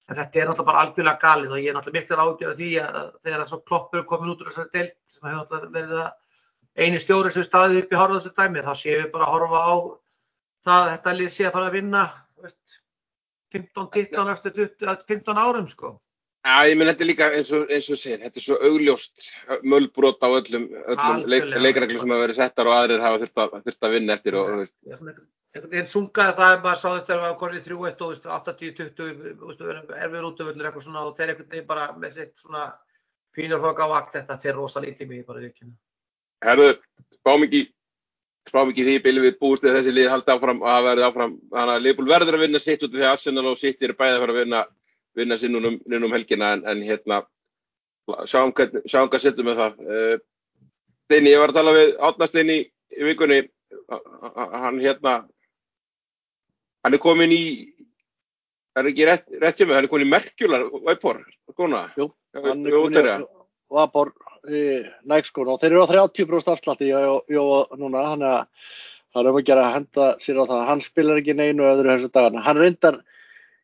[0.07, 2.99] en þetta er náttúrulega bara algjörlega galið og ég er náttúrulega miklar ágjörð því að
[3.23, 6.11] þegar það svo kloppur komin út úr þessari deilt sem hefur náttúrulega verið að
[6.77, 9.61] eini stjóri sem staðið upp í horfa þessu dæmi þá séum við bara að horfa
[9.65, 9.75] á
[10.67, 12.03] það að þetta lið sé að fara að vinna
[13.55, 14.67] 15-15 eftir
[15.09, 15.95] 15 árum sko.
[16.47, 19.31] Já, ég menn þetta er líka eins og, eins og segir, þetta er svo augljóst
[19.67, 23.57] mölbrot á öllum, öllum leik, leikreglum sem hafa verið settar og aðrir hafa þurft að,
[23.65, 24.37] þurft að vinna eftir.
[24.39, 24.53] Og,
[24.87, 24.99] ja,
[25.57, 29.11] einhvern veginn sungaði það að maður sá þetta að það var konið 3-1 og 80-20
[30.05, 32.65] erfið útöfullur eitthvað svona og þeir einhvern veginn bara með sitt svona
[33.35, 35.67] fínur hloka á vakt þetta fyrir rosa lítið mig bara ekki.
[36.47, 36.69] Herðu,
[37.19, 37.63] spám ekki,
[38.47, 41.75] spám ekki því bílum við búist eða þessi lið haldi áfram að verði áfram, þannig
[41.75, 44.17] að Leopold verður að vinna sitt út af því að Arsenal og City eru bæðið
[44.17, 44.63] að fara að vinna,
[45.19, 47.23] vinna núna um, um helgina en, en hérna
[48.31, 49.79] sjáum hvað setjum með það.
[49.83, 50.17] Uh,
[51.07, 53.41] Steini, ég var að tala við Átna Steini í vikunni,
[53.91, 55.17] hann hérna,
[56.87, 57.45] hann er komin í,
[58.75, 60.67] það er ekki rétt, rétt hjá mig, hann er komin í merkjular.
[61.99, 63.36] Jú, Já, hann við er komin í
[63.73, 64.13] Vapor
[64.47, 64.65] í
[65.11, 67.43] nægskóna og þeir eru á 30% afslætti já, já,
[67.81, 70.63] núna, hann er að er um að gera að henda sér á það.
[70.71, 72.43] Hann spilar ekki neinu öðru þessu dagana.
[72.45, 72.99] Hann reyndar,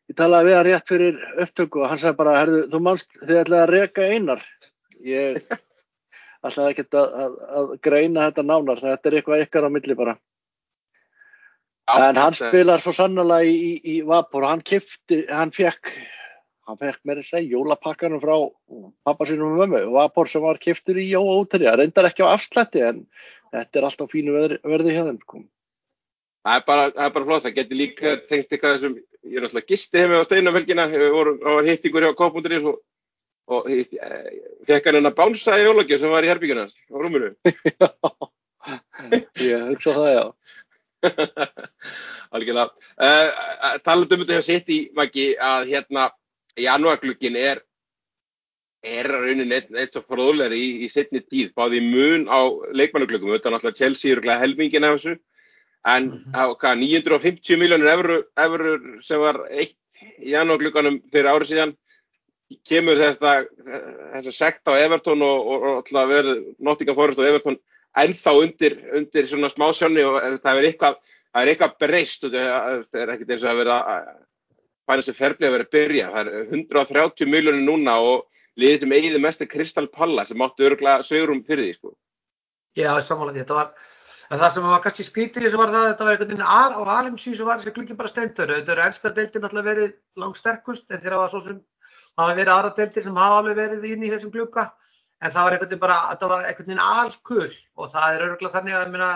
[0.09, 3.41] ég talaði við hann rétt fyrir upptöku og hann sagði bara, herðu, þú manst þið
[3.43, 4.45] ætlaði að reka einar.
[5.05, 5.39] Ég
[6.47, 10.17] ætlaði ekkert að, að, að greina þetta nánar, þetta er eitthvað ykkar á milli bara.
[11.93, 15.91] En hann spilar svo sannlega í, í, í Vapor og hann kifti, hann fekk,
[16.67, 18.35] hann fekk þess að jólapakkanum frá
[19.07, 19.81] pappa sínum og mömmu.
[19.95, 23.03] Vapor sem var kiftur í Jóa útri, það reyndar ekki á afslætti en
[23.53, 25.19] þetta er alltaf fínu verði, verði hjá þeim.
[25.23, 25.43] Sko.
[26.43, 30.03] Það er bara, bara flott, það getur líka tengst eitthvað þessum, ég er náttúrulega gisti
[30.03, 32.79] hefði á vorum, það var hittingur hjá K.is og,
[33.53, 33.97] og hýst,
[34.67, 37.33] fekk hann henn að bánsa í jólagjöf sem var í herbyggjuna á rúminu.
[39.43, 40.25] Ég hugsa það, já.
[42.33, 42.71] Algjörlega.
[42.95, 46.07] Uh, talandi um þetta hjá sitt í Maggi að hérna
[46.59, 47.61] janúarglukkin er
[48.83, 53.49] er raunin eitt, eitt svo fróðlega í, í setni tíð, báði mun á leikmannuglökkum, þetta
[53.49, 55.13] er náttúrulega Chelsea er helmingin af þessu,
[55.85, 56.35] en Mhm.
[56.35, 59.77] á hvað, 950 miljónir eurur, eurur sem var eitt
[60.19, 61.75] í janúarglukkanum fyrir árið síðan
[62.67, 63.47] kemur þetta
[64.13, 67.57] þessa sekt á Everton og, og, og alltaf verið Nottingham Forest og Everton
[67.97, 70.99] ennþá undir, undir svona smásjónni og það er eitthvað,
[71.33, 73.77] það er eitthvað breyst og það er ekkert eins og að vera
[74.89, 78.23] fæna sem ferblið að vera að byrja það er 130 miljónir núna og
[78.59, 81.93] liðið sem eigið mest er Crystal Palace sem áttu örgulega sögurum fyrir því sko.
[82.77, 83.71] Já, samanlega þetta var,
[84.33, 87.39] það sem var kannski skrítið sem var það, þetta var einhvern veginn al, á alheimsvísu
[87.39, 91.21] sem var þessi klukki bara stendur, þetta eru ennska deildir náttúrulega verið langsterkust, en þeirra
[91.21, 91.59] var svo sem,
[92.13, 94.65] það hafa verið aðra deildir sem hafa alveg verið inn í þessum klukka,
[95.21, 98.55] en það var einhvern veginn bara, þetta var einhvern veginn alkull og það er örgulega
[98.57, 99.11] þannig að, minna,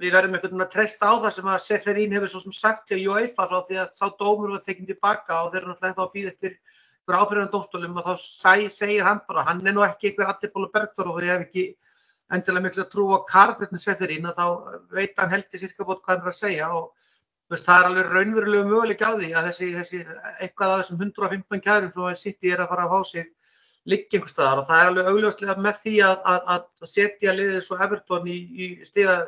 [0.00, 2.88] við verðum einhvern veginn að treysta á það sem að Seferín hefur svo sem sagt
[2.90, 6.04] til UEFA frá því að sá dómur var tekinn tilbaka og þeir eru náttúrulega þá
[6.04, 9.84] að býða eftir einhver áfyrirðan dómstólum og þá sæ, segir hann bara, hann er nú
[9.86, 11.66] ekki einhver Adibóla Bergdór og því hef ekki
[12.34, 14.46] endilega miklu að trúa Karl þetta Sveferín að þá
[14.98, 16.88] veit hann heldur sirka bótt hvað hann er að segja og
[17.52, 20.00] veist, það er alveg raunverulegu möguleik á því að þessi, þessi
[20.42, 23.54] eitthvað af þessum 115 kærum sem hann sitt í er að fara að fá sig
[23.86, 27.60] liggja einhver staðar og það er alveg augljóslega með því að, að, að setja liðið
[27.62, 29.20] svo Everton í, í stiga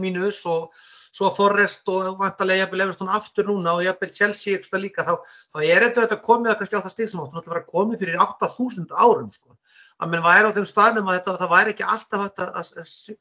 [0.00, 0.74] mínus og
[1.10, 5.14] svo Forrest og vantarlega jafnvel Everton aftur núna og jafnvel Chelsea eitthvað líka þá,
[5.50, 8.04] þá er þetta þetta komið að kannski á það stig sem áttu náttúrulega vera komið
[8.04, 9.56] fyrir 8000 árum sko.
[10.00, 13.18] að menn væri á þeim staðnum að þetta, það væri ekki alltaf að, að, að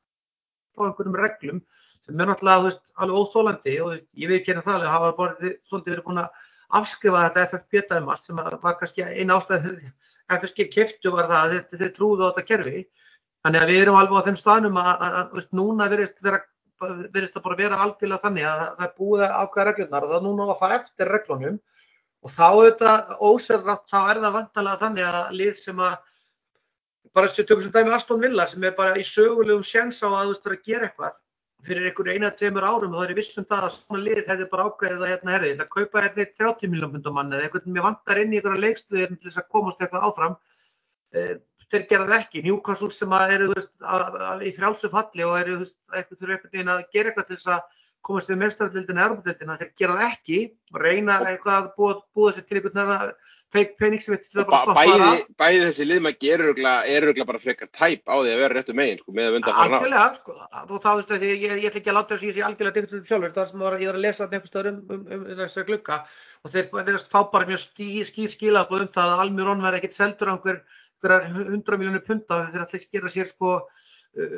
[0.76, 1.64] fá einhverjum reglum
[2.06, 5.96] sem er náttúrulega veist, alveg óþólandi og ég veit ekki það að hafa bara svolítið
[5.96, 6.48] verið búin að
[6.80, 9.90] afskrifa þetta FFP-dæmast sem var kannski eina ástæði
[10.30, 12.84] FSG keftu var það að þeir trúðu á þetta kerfi
[13.46, 16.42] þannig að við erum alveg á þeim staðnum að, að, að veist, núna verist vera
[17.14, 20.20] verist að bara vera algjörlega þannig að það er búið að ákvæða reglurnar og það
[20.20, 21.58] er núna að fara eftir reglunum.
[22.20, 25.96] Og þá er þetta ósverðrátt, þá er það vantanlega þannig að lið sem að
[27.16, 30.32] bara þessi tökum sem dæmi Aston Villa sem er bara í sögulegum sjens á að
[30.34, 31.20] veist að gera eitthvað.
[31.68, 34.68] Fyrir einhverju eina, tveimur árum og það er vissum það að svona lið hefði bara
[34.70, 38.22] ákveðið að hérna herri, það kaupa hérna 30 miljón pundum mann eða eitthvað mér vantar
[38.22, 40.38] inn í einhverja leikstuði til þess að komast eitthvað áfram
[41.72, 45.60] þeir gera það ekki, Newcastle sem eru veist, að, að, í frjálsu falli og eru
[45.62, 49.72] eitthvað einhvern veginn að gera eitthvað til þess að komast við mestaraldildina eða erfaldildina, þeir
[49.82, 50.38] gera það ekki
[50.80, 53.14] reyna eitthvað að búa, búa sér til einhvern veginn
[53.54, 57.42] feik pening sem þetta bara stoppa bæði, bæði þessi lið maður gerur er örgulega bara
[57.42, 59.80] frekar tæp á því að vera réttu megin sko, með að vunda þarna á.
[59.80, 62.36] Algjörlega, sko, og þá veist ég, ég, ég ætla ekki að láta þess að ég
[62.36, 64.78] sé algjörlega dyktur um sjálfur, það sem var, ég var að lesa einhver stöður um,
[64.86, 65.98] um, um, um þessar glukka
[66.44, 67.66] og þeir verðast fá bara mjög
[68.12, 70.62] skýr skilabóð um það að Almirón verði ekkit seldur á einhver
[71.08, 74.36] 100 miljónir punta þeir ekki að gera sér sko uh,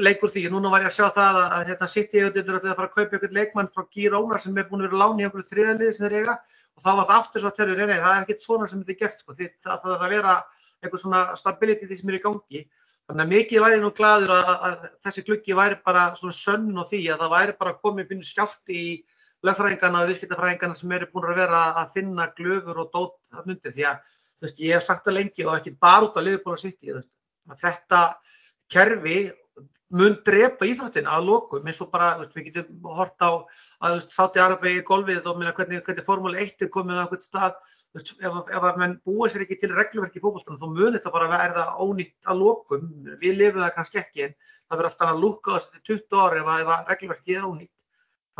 [0.00, 0.46] leikur því.
[0.52, 3.18] Núna var ég að sjá það að, að hérna City auðvitað að fara að kaupa
[3.18, 6.18] einhvern leikmann frá Girona sem er búin að vera láni í einhverju þriðaliði sem þeir
[6.20, 8.82] eiga og þá var það aftur svo að terjur, nei, það er ekkert svona sem
[8.82, 10.36] þetta er gert sko, því það þarf að vera
[10.80, 12.62] eitthvað svona stability því sem er í gangi.
[13.10, 16.86] Þannig að mikið væri nú gladur að, að þessi klukki væri bara svona sönn og
[16.88, 18.84] því að það væri bara komið byrju skjátt í
[19.46, 23.72] lögfræðingana og viðskiptafræðingana sem eru búin að vera að finna glöfur og dót að myndi
[23.74, 26.94] því að veist, ég hef sagt það lengi og ekki bara út af í
[27.50, 28.00] að þetta
[28.70, 29.18] kerfi
[29.90, 33.42] mun drepa íþróttina að lokum eins og bara veist, við getum hort á
[33.86, 37.56] að Sáti Arabegi golfið og minna hvernig, hvernig Formule 1 er komið á einhvern stað
[37.96, 41.14] veist, ef, ef að mann búa sér ekki til regluverki í fókbólstunum þá mun þetta
[41.16, 42.86] bara verða ónýtt að lokum.
[43.18, 46.42] Við lifum það kannski ekki en það verður aftan að lúka þess að 20 ári
[46.44, 47.86] ef, ef að regluverki er ónýtt.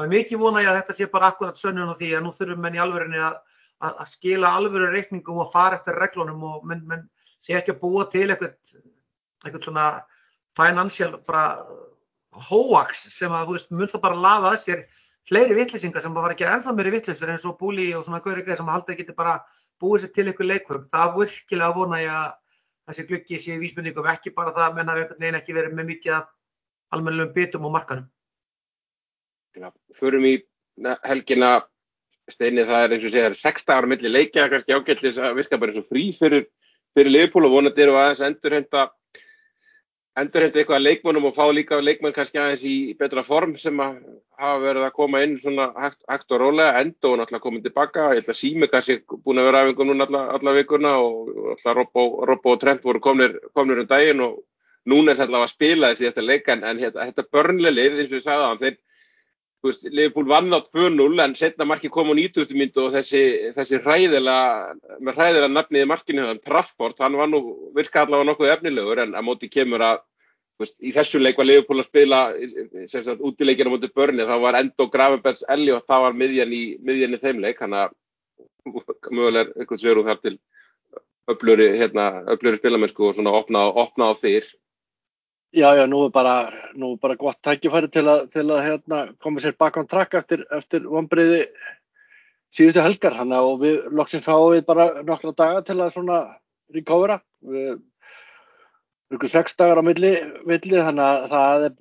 [0.00, 2.62] Er mikið vona ég að þetta sé bara akkurat sönnun og því að nú þurfum
[2.62, 3.40] menn í alverðinni að
[3.80, 7.06] að, að skila alvöru reikningum og fara eftir reglunum og menn, menn
[7.40, 8.56] sé ekki að búa til eitthvað,
[9.44, 9.86] eitthvað svona
[10.58, 11.44] financial bara
[12.50, 14.84] hoax sem að, mun það bara laða að sér
[15.28, 18.70] fleiri vittlisingar sem bara gera ennþá meiri vittlisur eins og búli og svona gaurika sem
[18.70, 19.38] halda geti bara
[19.82, 20.86] búið sér til ykkur leikvögg.
[20.92, 22.30] Það virkilega vona ég að
[22.90, 25.90] þessi glukki sé vísmyndingum ekki bara það að menn hafi einhvern veginn ekki verið með
[25.92, 26.30] mikið af
[26.96, 28.06] almennilegum bitum á markanum.
[29.98, 30.34] Förum í
[31.06, 31.52] helgina
[32.34, 35.74] steinni það er eins og segja 6 dagar millir leikja kannski ágættis að virka bara
[35.74, 36.46] eins og frí fyrir,
[36.96, 38.88] fyrir Leopold og vonandi eru aðeins endurhenda
[40.18, 44.00] endurhenda eitthvað leikmannum og fá líka leikmann kannski aðeins í betra form sem að
[44.40, 46.82] hafa verið að koma inn svona hægt, hægt og rólega.
[46.82, 48.06] Enda og náttúrulega komið tilbaka.
[48.16, 51.76] Ég held að Sými kannski búin að vera afengum núna alla, alla vikuna og náttúrulega
[52.30, 54.40] Robbo, og Trent voru komnir, komnir um daginn og
[54.90, 58.16] núna er þetta allavega að spila þessi síðasta leikan en hérna, þetta börnlega lið eins
[58.18, 58.78] og á hann þeir
[59.62, 62.54] Leifbúl vann á 2-0 en setna marki kom á 90.
[62.56, 67.40] myndu og þessi, þessi hræðilega, með hræðilega nafniði markinu þann Trafford, hann var nú
[67.76, 70.00] virka allavega nokkuð efnilegur en að móti kemur að
[70.60, 72.20] veist, í þessu leik var Leifbúl að spila
[73.20, 77.20] útileikina mútið börni þá var Endo Gravenbergs Elli og það var miðjan í, miðjan í
[77.20, 77.92] þeim leik hann að
[79.10, 80.36] mögulega er eitthvað sveru þar til
[81.30, 84.48] öfluri, hérna, öfluri spilamennsku og svona opna, opna á þýr
[85.50, 88.98] Já, já, nú er bara, nú er bara gott tækifæri til að, til að hérna,
[89.18, 91.40] koma sér bak á trakk eftir, eftir vonbreiði
[92.54, 93.16] síðustu helgar.
[93.18, 96.20] Þannig að við loksins fáum við bara nokkra daga til að svona
[96.70, 97.18] recovera.
[97.42, 97.80] Við
[99.10, 100.12] erum sex dagar á milli,
[100.46, 101.74] milli þannig að það er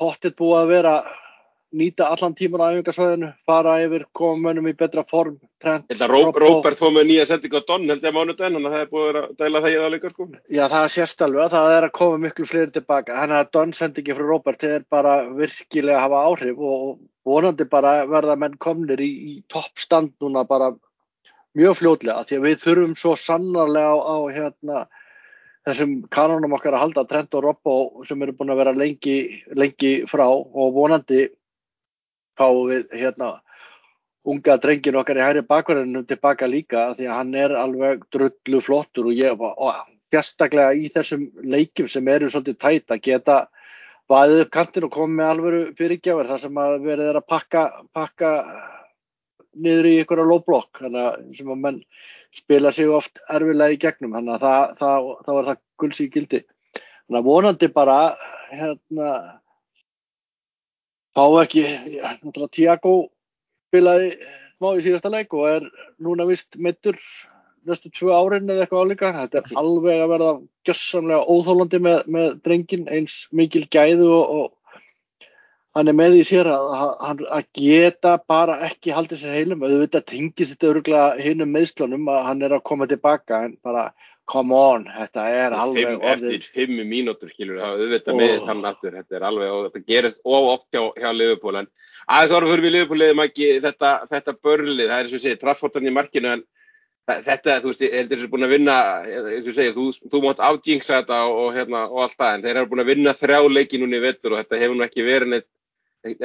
[0.00, 0.94] hóttið búið að vera
[1.72, 5.86] nýta allan tíman á æfingarsvæðinu, fara yfir, koma mönnum í betra form, trend.
[5.90, 8.84] Þetta Róbert fóð með nýja sending á Don held ég mánu den, þannig að það
[8.84, 10.28] er búið að dæla það í það líka sko.
[10.52, 13.74] Já, það sést alveg að það er að koma miklu fleiri tilbaka, þannig að Don
[13.78, 16.88] sendingi frá Róbert er bara virkilega að hafa áhrif og
[17.28, 20.72] vonandi bara verða menn komnir í, í toppstand núna bara
[21.58, 24.84] mjög fljóðlega, því að við þurfum svo sannarlega á, á hérna
[25.66, 27.74] þessum kanonum okkar að halda Trent og Robbo
[28.08, 29.16] sem eru búin að vera lengi,
[29.54, 31.28] lengi frá og vonandi
[32.38, 33.32] fáum við hérna
[34.24, 39.10] unga drengin okkar í hæri bakverðinu tilbaka líka því að hann er alveg drullu flottur
[39.10, 43.38] og ég var fjöstaklega í þessum leikjum sem eru svolítið tætt að geta
[44.12, 47.62] vaðið upp kantin og koma með alvöru fyrirgjafir þar sem að verið er að pakka,
[47.96, 48.32] pakka
[49.52, 51.82] niður í ykkur á lóblokk sem að menn
[52.32, 56.08] spila sig oft erfilega í gegnum þannig að það, það, það var það gulds í
[56.12, 56.42] gildi.
[57.06, 57.96] Þannig að vonandi bara
[58.52, 59.08] hérna
[61.16, 61.66] fá ekki,
[62.52, 62.94] Tiago
[63.70, 64.14] spilaði
[64.56, 65.68] smá í síðasta leik og er
[66.02, 66.98] núna vist mittur
[67.66, 70.32] næstu tvö árin eða eitthvað álíka þetta er alveg að verða
[70.66, 75.32] gjössamlega óþólandi með, með drengin eins mikil gæðu og, og
[75.76, 76.70] hann er með í sér að,
[77.08, 79.62] að, að geta bara ekki haldið sér heilum.
[79.64, 83.86] Auðvitað tengist þetta öruglega hinn um meðsklunum að hann er að koma tilbaka en bara
[84.32, 88.20] come on, þetta er alveg fimm, eftir fimm mínútur skilur það auðvitað oh.
[88.22, 91.68] með þann aftur, þetta er alveg og þetta gerist oft hjá, hjá Liverpool en
[92.06, 95.40] aðeins ára fyrir við Liverpool liðum ekki þetta, þetta börlið, það er eins og segið
[95.42, 96.44] Traffordan í markinu en
[97.10, 101.00] þetta, þú veist, heldur þessu búin að vinna eins og segið, þú, þú mátt afgingsa
[101.00, 103.82] þetta og, og, hérna, og allt það, en þeir eru búin að vinna þrjá leiki
[103.82, 105.50] núni í vettur og þetta hefur nú ekki verið neitt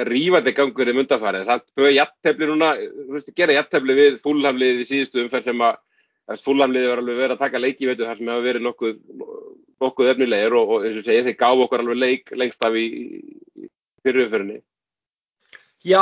[0.08, 4.88] rífandi gangur í mundafarið, samt böða jattefli núna, þú veist, gera jattefli við fúlhamlið í
[4.90, 5.78] síðustu umferð sem að
[6.36, 8.98] fúlhamliði var alveg verið að taka leiki veitu þar sem hefur verið nokkuð,
[9.84, 12.86] nokkuð efnilegir og, og eins og segja þeir gáðu okkur alveg leik lengst af í,
[13.56, 13.70] í
[14.04, 14.60] fyrirumferinni.
[15.88, 16.02] Já,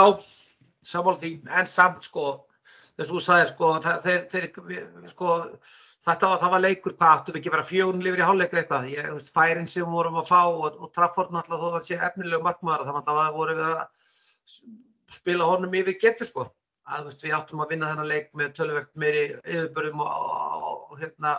[0.85, 2.31] samála því, en samt sko,
[2.95, 4.49] þess að þú sagðir sko, þeir, þeir,
[5.13, 5.37] sko,
[6.09, 9.13] þetta var, var leikur, hvað áttu við ekki vera fjóðun lifir í hálfleika eitthvað, ég,
[9.19, 12.89] veist, færin sem vorum að fá og, og Trafford náttúrulega þó var sé efnilegu markmaður,
[12.89, 13.87] þannig að það voru við að
[15.15, 16.49] spila honum yfir getur sko
[16.85, 21.35] að veist, við áttum að vinna þennan leik með tölvert meiri yfirbörðum og, hérna,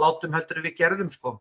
[0.00, 1.36] látum heldur við gerðum sko.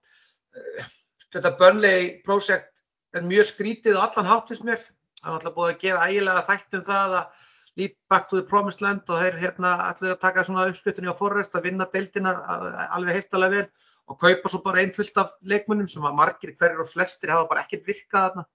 [0.58, 0.92] Eh,
[1.34, 2.72] þetta Burnley projekt
[3.14, 4.82] er mjög skrítið og allan háttist mér.
[5.22, 8.46] Það er alltaf búið að gera ægilega þætt um það að lead back to the
[8.46, 12.34] promised land og þeir hérna allir að taka svona uppskuttunni á forrest að vinna deildina
[12.94, 13.68] alveg heiftalega vel
[14.12, 17.64] og kaupa svo bara einfullt af leikmunum sem að margir hverjir og flestir hafa bara
[17.64, 18.46] ekkert virkað þarna.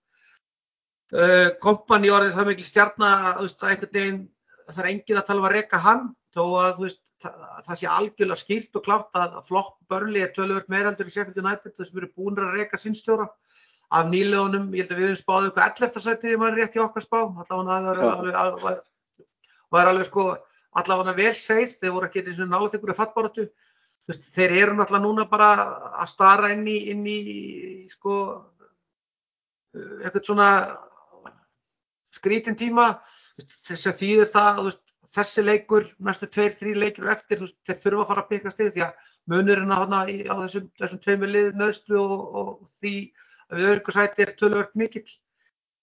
[1.64, 4.20] Kompani orðið það mikil stjarnar að einhvern veginn
[4.68, 6.02] það er engið að tala um að reyka hann
[6.36, 10.68] þó að veist, það, það sé algjörlega skýrt og klátt að flokk börli er tölvöld
[10.72, 13.28] meiraldur í Sheffield United þessum eru búin að reyka sinnstjóra
[13.88, 16.02] af nýlegunum, ég held að við hefum spáðið eitthvað 11.
[16.04, 17.20] sætið í maður rétt í okkar spá.
[17.48, 18.74] Allavega
[19.72, 20.24] var alveg sko
[20.76, 23.46] allavega vel seif þeir voru ekki eins og nálega þegar fattbáratu
[24.08, 25.48] þeir eru náttúrulega núna bara
[26.02, 27.18] að stara inn í, inn í
[27.92, 28.18] sko
[29.76, 30.50] eitthvað svona
[32.14, 32.90] skrítin tíma
[33.46, 34.84] þess að þýðir það veist,
[35.14, 38.74] þessi leikur, næstu tveir, þrý leikir eftir, veist, þeir þurfa að fara að peka stig
[38.74, 42.94] því að munurinn á, á þessum, þessum tveimur lið nöðslu og, og því
[43.48, 45.08] að við öryggur sæti er tölvört mikill.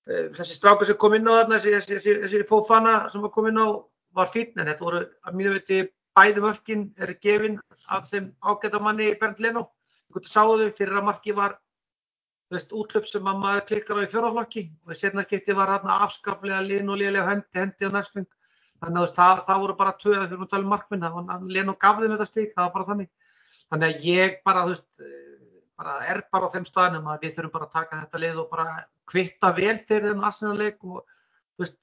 [0.06, 3.50] Eh, þessi strákur sem kom inn á þarna, þessi, þessi, þessi, þessi fófana sem kom
[3.50, 3.68] inn á
[4.16, 5.82] var fítn en þetta voru að mínu viti
[6.16, 7.58] bæði mörkin eru gefin
[7.92, 9.68] af þeim ágættamanni Bernd Leno.
[10.14, 11.58] Þú sáðu fyrir að marki var
[12.54, 16.62] veist, útlöp sem að maður klikkar á í fjóraflokki og í sérnarskipti var hann afskaplega
[16.66, 18.28] lin og liðlega hendi, hendi og næstung
[18.82, 21.80] þannig að það, það voru bara við erum að tala um markminn hann len og
[21.82, 23.10] gaf þeim þetta stík, það var bara þannig.
[23.66, 25.06] Þannig að ég bara, þú veist
[25.76, 28.50] bara er bara á þeim staðnum að við þurfum bara að taka þetta lið og
[28.52, 28.66] bara
[29.12, 31.02] kvitta vel fyrir þennan aðsynarleik og
[31.56, 31.78] þú veist,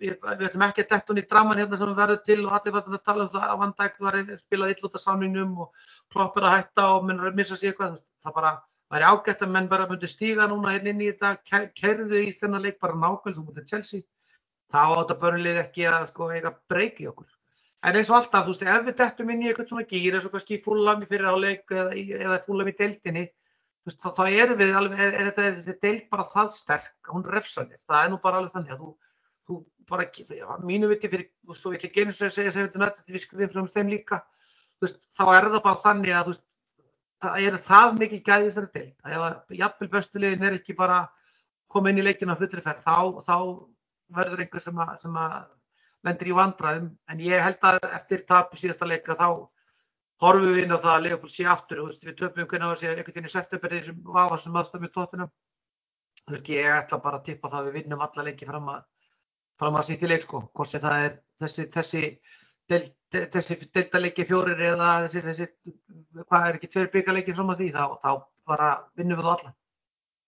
[0.00, 2.56] við, við ætlum ekki að detta hún í draman hérna sem við verðum til og
[2.58, 5.88] allir verðum að tala um það að vandæk var spilað ill út af samningnum og
[6.12, 8.52] kloppur að hætta og minnur að missa sér eitthvað, það bara
[8.92, 12.66] væri ágætt að menn bara myndi stíga núna hérna inn í þetta, kerðu í þennan
[12.66, 14.02] leik bara nákvæmlega, þú mútið Chelsea
[14.72, 17.28] þá átta börnlið ekki að sko eiga breyki okkur.
[17.82, 20.26] En eins og alltaf, þú veist, ef við dettum inn í eitthvað svona gýr, eins
[20.28, 23.24] og kannski fúlami fyrir áleik eða, eða fúlami í deildinni,
[23.88, 27.26] veist, þá, þá erum við alveg, er, er þetta þessi deild bara það sterk, hún
[27.26, 28.92] refsanir, það er nú bara alveg þannig að þú,
[29.50, 29.58] þú
[29.90, 30.06] bara,
[30.62, 33.24] mínu viti fyrir, þú veist, þú vill ekki einu sem segja sem þetta nöttið, við
[33.26, 34.22] skrifum frá þeim líka,
[34.78, 36.46] þú veist, þá er það bara þannig að, þú veist,
[37.22, 41.00] það er það mikið gæðið þessari deild, að ef jafnvel bestulegin er ekki bara
[41.72, 43.36] koma inn í leikina fullri ferð, þá, þá
[44.18, 45.36] verður einhver sem að, sem að
[46.06, 49.28] lendir í vandraðum en ég held að eftir tapu síðasta leika þá
[50.22, 51.82] horfum við inn á það að Leopold sé aftur.
[51.82, 54.92] Og við töpum hvernig á að sé einhvern veginn í september þessum vafastum aðstæðum í
[54.94, 55.32] tóttunum
[56.30, 58.84] ég ætla bara að tippa það að við vinnum alla leiki fram að
[59.62, 60.44] að sýtti leik sko.
[60.54, 62.02] Hvort sem það er þessi þessi,
[62.72, 62.84] del,
[63.32, 65.48] þessi deltaleiki fjórir eða þessi, þessi
[66.26, 68.12] hvað er ekki tveir byggaleiki fram að því þá, þá
[68.48, 69.52] bara vinnum við það alla.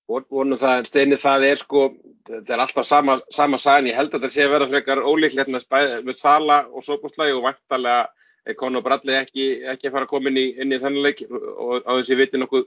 [0.05, 1.87] Vonum það en steinni það er sko
[2.29, 5.51] þetta er alltaf sama, sama sæn ég held að þetta sé að vera frekar ólíklegt
[5.53, 5.65] með,
[6.05, 8.05] með Sala og Sopostlægi og vantarlega
[8.45, 11.25] er Conor Bradley ekki, ekki fara að koma inn í, í þennan leik.
[11.31, 12.67] Og á þess að ég viti nokkuð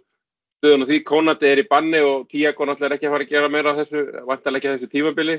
[0.57, 3.51] stöðun og því Konati er í banni og náttúrulega er ekki að fara að gera
[3.53, 5.37] meira á þessu vantarlega ekki á þessu tímabili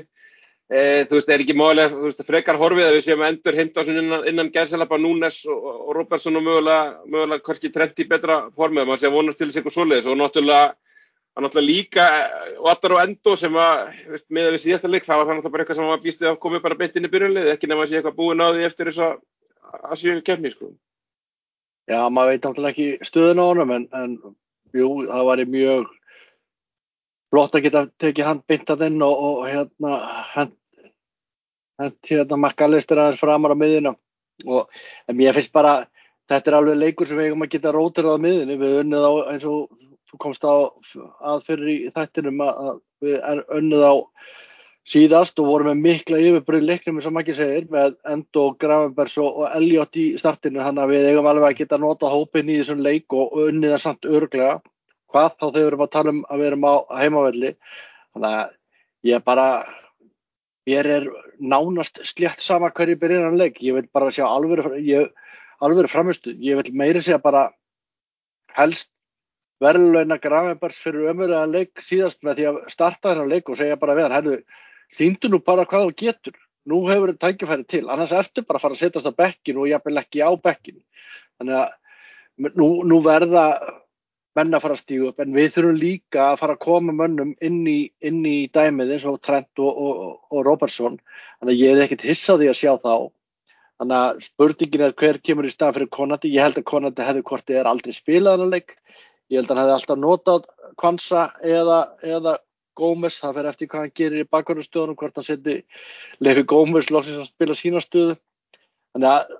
[0.69, 3.85] e, þú veist, er ekki málega, þú veist, frekar horfið að við séum endur heimta
[3.89, 8.85] innan, innan Gerselapa Núnes og, og Robertson og mögulega, mögulega kannski trend í betra formið,
[8.85, 10.69] maður sé að vonast til þess eitthvað svoleiðis og náttúrulega
[11.39, 12.05] náttúrulega líka
[12.59, 13.93] Otar og Endo sem að,
[14.29, 16.61] með að við síðasta leik, það var náttúrulega bara eitthvað sem var býstið að koma
[16.63, 19.05] bara beint inn í byrjunlið, ekki nefn að sé eitthvað búin á því eftir þess
[19.05, 20.73] að sjöu kemni, sko.
[21.89, 24.17] Já, maður veit náttúrulega ekki stöðun á honum, en, en
[24.75, 25.93] jú, það var mjög
[27.29, 29.93] flott að geta tekið að þinn og, og hérna,
[32.09, 33.95] hérna makkalistir aðeins framar á miðina
[34.47, 34.67] og
[35.19, 35.85] ég finnst bara,
[36.29, 39.13] þetta er alveg leikur sem við hefum að geta rótir á miðinu, við unnið á
[39.33, 40.53] eins og þú komst á
[41.31, 43.19] að fyrir í þættinum að við
[43.59, 43.93] önnuð á
[44.89, 49.99] síðast og vorum með mikla yfirbröð leiknum maður ekki segir með Endo, Gravenbergs og Elliot
[49.99, 50.63] í startinu.
[50.63, 53.83] Þannig að við eigum alveg að geta nota hópin í þessum leik og unnið það
[53.83, 54.55] samt örglega
[55.09, 57.51] hvað þá þegar við erum að tala um að við erum á heimavelli.
[58.15, 58.55] Þannig að
[59.11, 59.47] ég bara
[60.69, 61.07] ég er
[61.39, 63.59] nánast slétt sama hverju byrjir hann leik.
[63.63, 67.49] Ég vil bara sjá alveg framistu, ég vil meiri segja bara
[68.57, 68.91] helst
[69.63, 73.95] verðlulegna Gravenbergs fyrir ömurlega leik síðast með því að starta þennan leik og segja bara
[73.97, 74.37] við hann, herru,
[74.95, 76.37] þýndu nú bara hvað þú getur,
[76.69, 79.71] nú hefur þetta tækifæri til, annars ertu bara að fara að setjast á bekkinu og
[79.71, 80.81] jáfnvel ekki á bekkinu.
[81.39, 83.45] Þannig að nú, nú verða
[84.37, 87.31] menn að fara að stígu upp, en við þurfum líka að fara að koma mönnum
[87.41, 90.99] inn í, inn í dæmið eins og Trent og, og, og Robertson,
[91.39, 92.93] þannig að ég hef ekkert hissaði að sjá þá.
[93.79, 97.25] Þannig að spurningin er hver kemur í stað fyrir Konati, ég held að Konati hefði
[97.29, 98.73] hvort þið er aldrei spilað hann að leik,
[99.29, 100.45] Ég held að hann hefði alltaf notað
[100.79, 102.37] Kvansa eða, eða
[102.79, 105.57] Gómez, það fer eftir hvað hann gerir í bakvarðarstöðunum, hvort hann seti
[106.23, 108.15] Lefi Gómez lóksins að spila sína stöðu.
[108.95, 109.35] Þannig að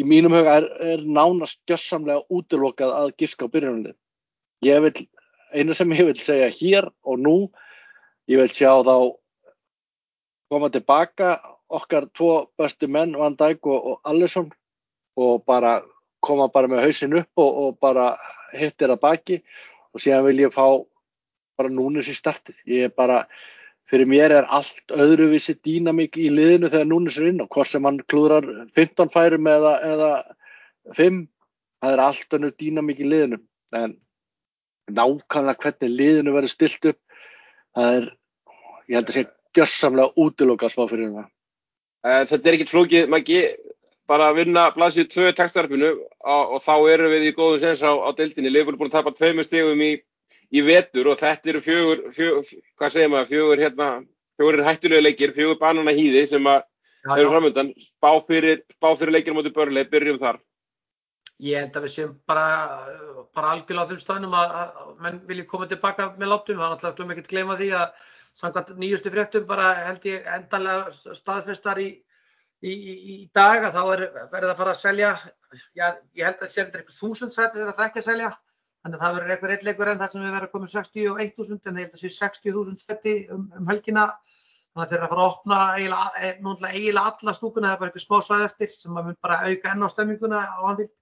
[0.00, 3.94] í mínum huga er, er nánast gjössamlega útilokað að giska á byrjunalið.
[4.62, 5.06] Ég vil,
[5.52, 7.36] eina sem ég vil segja hér og nú,
[8.30, 8.94] ég vil sjá þá
[10.52, 11.38] koma tilbaka
[11.74, 14.50] okkar tvo bestu menn, Van Dijk og, og Allison
[15.16, 15.80] og bara
[16.24, 18.14] koma bara með hausin upp og, og bara
[18.54, 19.40] hittir að baki
[19.94, 20.66] og síðan vil ég fá
[21.58, 22.62] bara núnus í startið.
[22.66, 23.24] Ég er bara,
[23.90, 27.84] fyrir mér er allt öðruvísi dýnamík í liðinu þegar núnus er inn og hvort sem
[27.86, 30.10] hann klúðrar 15 færum eða, eða
[30.98, 31.20] 5,
[31.84, 33.40] það er allt önnur dýnamík í liðinu.
[33.74, 33.96] En
[34.90, 37.00] nákvæmlega hvernig liðinu verður stilt upp,
[37.76, 38.08] það er,
[38.88, 39.24] ég held að sé
[39.54, 41.30] gjössamlega útilokka smá fyrir það.
[42.04, 43.40] Eh, þetta er ekkert flókið, Maggi,
[44.10, 48.08] bara að vinna blaðsíðu tvö takstarfinu og þá eru við í góðum sens á, á
[48.16, 48.52] deildinni.
[48.52, 49.94] Leifur er búin að tapa tveimur stegum í,
[50.52, 53.88] í vetur og þetta eru fjögur, fjögur hvað segir maður, fjögur hérna,
[54.36, 56.66] fjögur hættulega leikir, fjögur banana hýði sem að
[57.16, 60.40] eru framöndan, spá fyrir, spá fyrir leikinu motið börnlega, byrjum þar.
[61.42, 62.44] Ég held að við séum bara,
[63.34, 66.60] bara algjörlega á þeim staðnum að, að menn vilja koma tilbaka með látum.
[66.60, 68.04] Það er náttúrulega glöfum ekki að gleyma því að
[68.38, 71.88] samkvæmt nýjustu fréttum bara held ég endanlega staðfestar í,
[72.62, 75.10] í, í, í dag að þá er verið að fara að selja,
[75.74, 78.32] já, ég held að það sé eitthvað þúsund sæti þegar það ekki að selja.
[78.84, 81.78] Þannig að það verður eitthvað eitthvað en það sem við verðum að koma 61.000 en
[81.78, 84.10] ég held að það sé 60.000 sæti um, um helgina.
[84.74, 87.90] Þannig að þeir eru að fara að opna eiginlega, eiginlega alla stúkuna, það er bara
[87.92, 90.92] eitthvað smá svæð eftir sem að mun bara auka enn á stemminguna á anvild.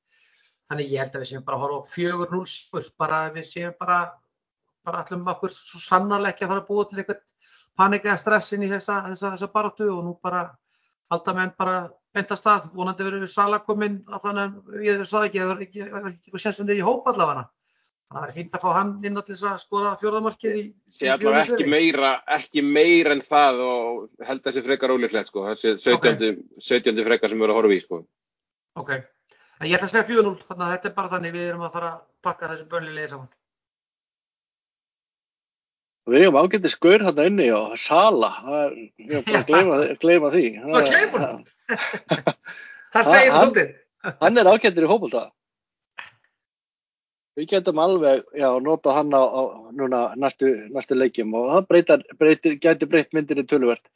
[0.70, 3.48] Þannig ég held að við séum bara að horfa á fjögur núl sigur, bara við
[3.48, 3.98] séum bara,
[4.86, 7.20] bara allum okkur svo sannarlega ekki að fara að búa til eitthvað
[7.76, 10.46] panik eða stressin í þessa, þessa, þessa baráttu og nú bara
[11.12, 11.76] halda menn bara
[12.12, 16.06] bent að stað, vonandi verður við sala komin að þannig að ég sagði ekki, það
[16.08, 17.46] er ekki sérstundir í hóp allavega.
[18.12, 21.44] Það er fínt að fá hann inn á til þess að skora fjórðamarkið í allavega
[21.46, 25.96] ekki meira, ekki meira en það og held að þessi frekar ólíklegt sko, þessi 17.
[25.96, 26.34] Okay.
[26.60, 27.00] 17.
[27.08, 28.02] frekar sem erum að horfa í sko.
[28.82, 28.92] Ok.
[29.62, 31.90] Ég ætla að segja 4-0, þannig að þetta er bara þannig við erum að fara
[31.92, 33.28] að pakka þessu börnlilegi saman.
[36.10, 38.30] Við hefum ágættið skur þarna inni og Sala,
[38.98, 40.46] ég hef bara að gleyma því.
[40.64, 41.44] Það er gleymun.
[42.96, 43.70] það segir það svolítið.
[44.24, 45.22] Hann er ágættir í hópulta.
[47.38, 49.42] Við getum alveg, já, nota hann á, á
[49.72, 53.86] núna næstu, næstu leikjum og það breytar, breytir, getur breytt myndinni töluvert.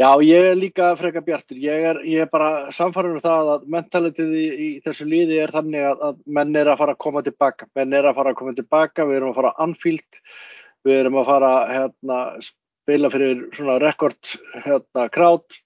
[0.00, 1.58] Já, ég er líka freka bjartur.
[1.60, 5.52] Ég er, ég er bara samfarið um það að mentalitið í, í þessu líði er
[5.52, 7.68] þannig að, að menn er að fara að koma tilbaka.
[7.76, 10.20] Menn er að fara að koma tilbaka, við erum að fara að anfíld,
[10.88, 14.32] við erum að fara að hérna, spila fyrir svona rekord
[14.64, 15.58] hérna, krát.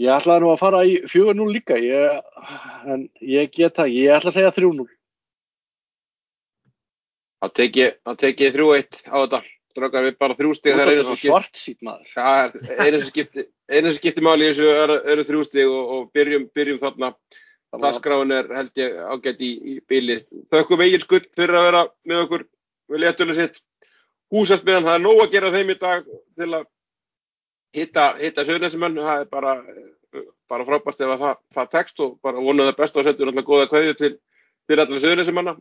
[0.00, 2.16] Ég ætlaði nú að fara í 4-0 líka, ég,
[2.88, 4.88] en ég get það, ég ætla að segja 3-0.
[7.44, 9.42] Það tekið 3-1 á þetta.
[9.76, 12.28] Strákar við bara þrjústig það er einu sem ja,
[12.80, 13.44] einu sem skipti,
[13.98, 17.10] skipti máli eins og eru, eru þrjústig og, og byrjum, byrjum þarna.
[17.76, 20.16] Daskráin er held ég ágætt í, í bíli
[20.54, 22.46] þaukum eigin skull fyrir að vera með okkur
[22.88, 23.60] við letulega sitt.
[24.32, 26.08] Húsasmiðan, það er nóg að gera þeim í dag
[26.40, 26.64] til að
[27.76, 29.54] hitta, hitta sögnesumenn, það er bara
[30.48, 33.68] bara frábært ef það, það tekst og bara vonuð það best og setjum alltaf goða
[33.70, 34.12] kvæði til,
[34.70, 35.56] til allar sögnesumanna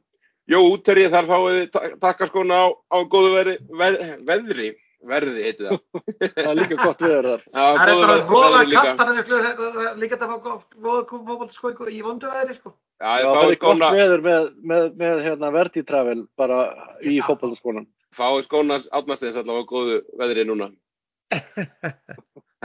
[0.46, 1.62] Jó, útterrið þar fáið
[2.02, 3.96] takkaskóna á, á góðu veri, ver,
[4.28, 4.68] veðri,
[5.10, 5.80] verði heiti það.
[6.36, 7.46] það er líka gott veður þar.
[7.50, 12.04] Já, það er bara hróða kallt að við fljóðum líka þetta að fá fókbaltskói í
[12.06, 12.76] vondu veðri sko.
[13.02, 16.62] Já, það er gott veður með, með, með hérna, verditravel bara
[17.02, 17.90] í fókbaltskónan.
[18.16, 20.70] Fáið skónas átnastins allavega á góðu veðri núna.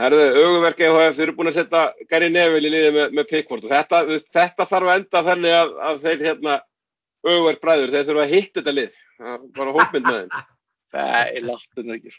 [0.01, 3.65] Herðu, auguverk EHF, þeir eru búin að setja Gary Neville í liði með, með Pickford
[3.65, 6.55] og þetta, þetta þarf að enda þannig að, að þeir hérna
[7.27, 8.99] auðverð bræður, þeir þurfa að hitta þetta lið.
[9.57, 10.45] Bara hópmynd með þeim.
[10.97, 12.17] Nei, láttu það ekki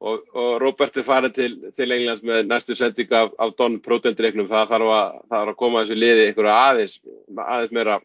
[0.00, 4.48] og, og Robert er farið til, til Englands með næstu sending af, af Don Protein-dreiknum,
[4.50, 6.98] það þarf að, það þarf að koma þessu liði einhverju aðeins
[7.36, 8.00] aðeins meira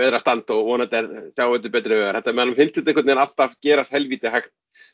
[0.00, 3.22] meðra stand og vonandi er sjá þetta betri við þetta meðan finnst þetta einhvern veginn
[3.26, 4.52] alltaf gerast helviti hægt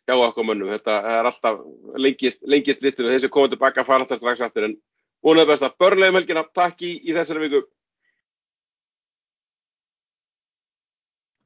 [0.08, 0.72] hjá okkur mönnum.
[0.74, 1.60] Þetta er alltaf
[2.02, 4.66] lengist, lengist listum þessi komið tilbaka að fara alltaf strax aftur.
[4.66, 4.74] En
[5.22, 6.42] vonandi best að börnlegum helgina.
[6.56, 7.62] Takk í, í þessari viku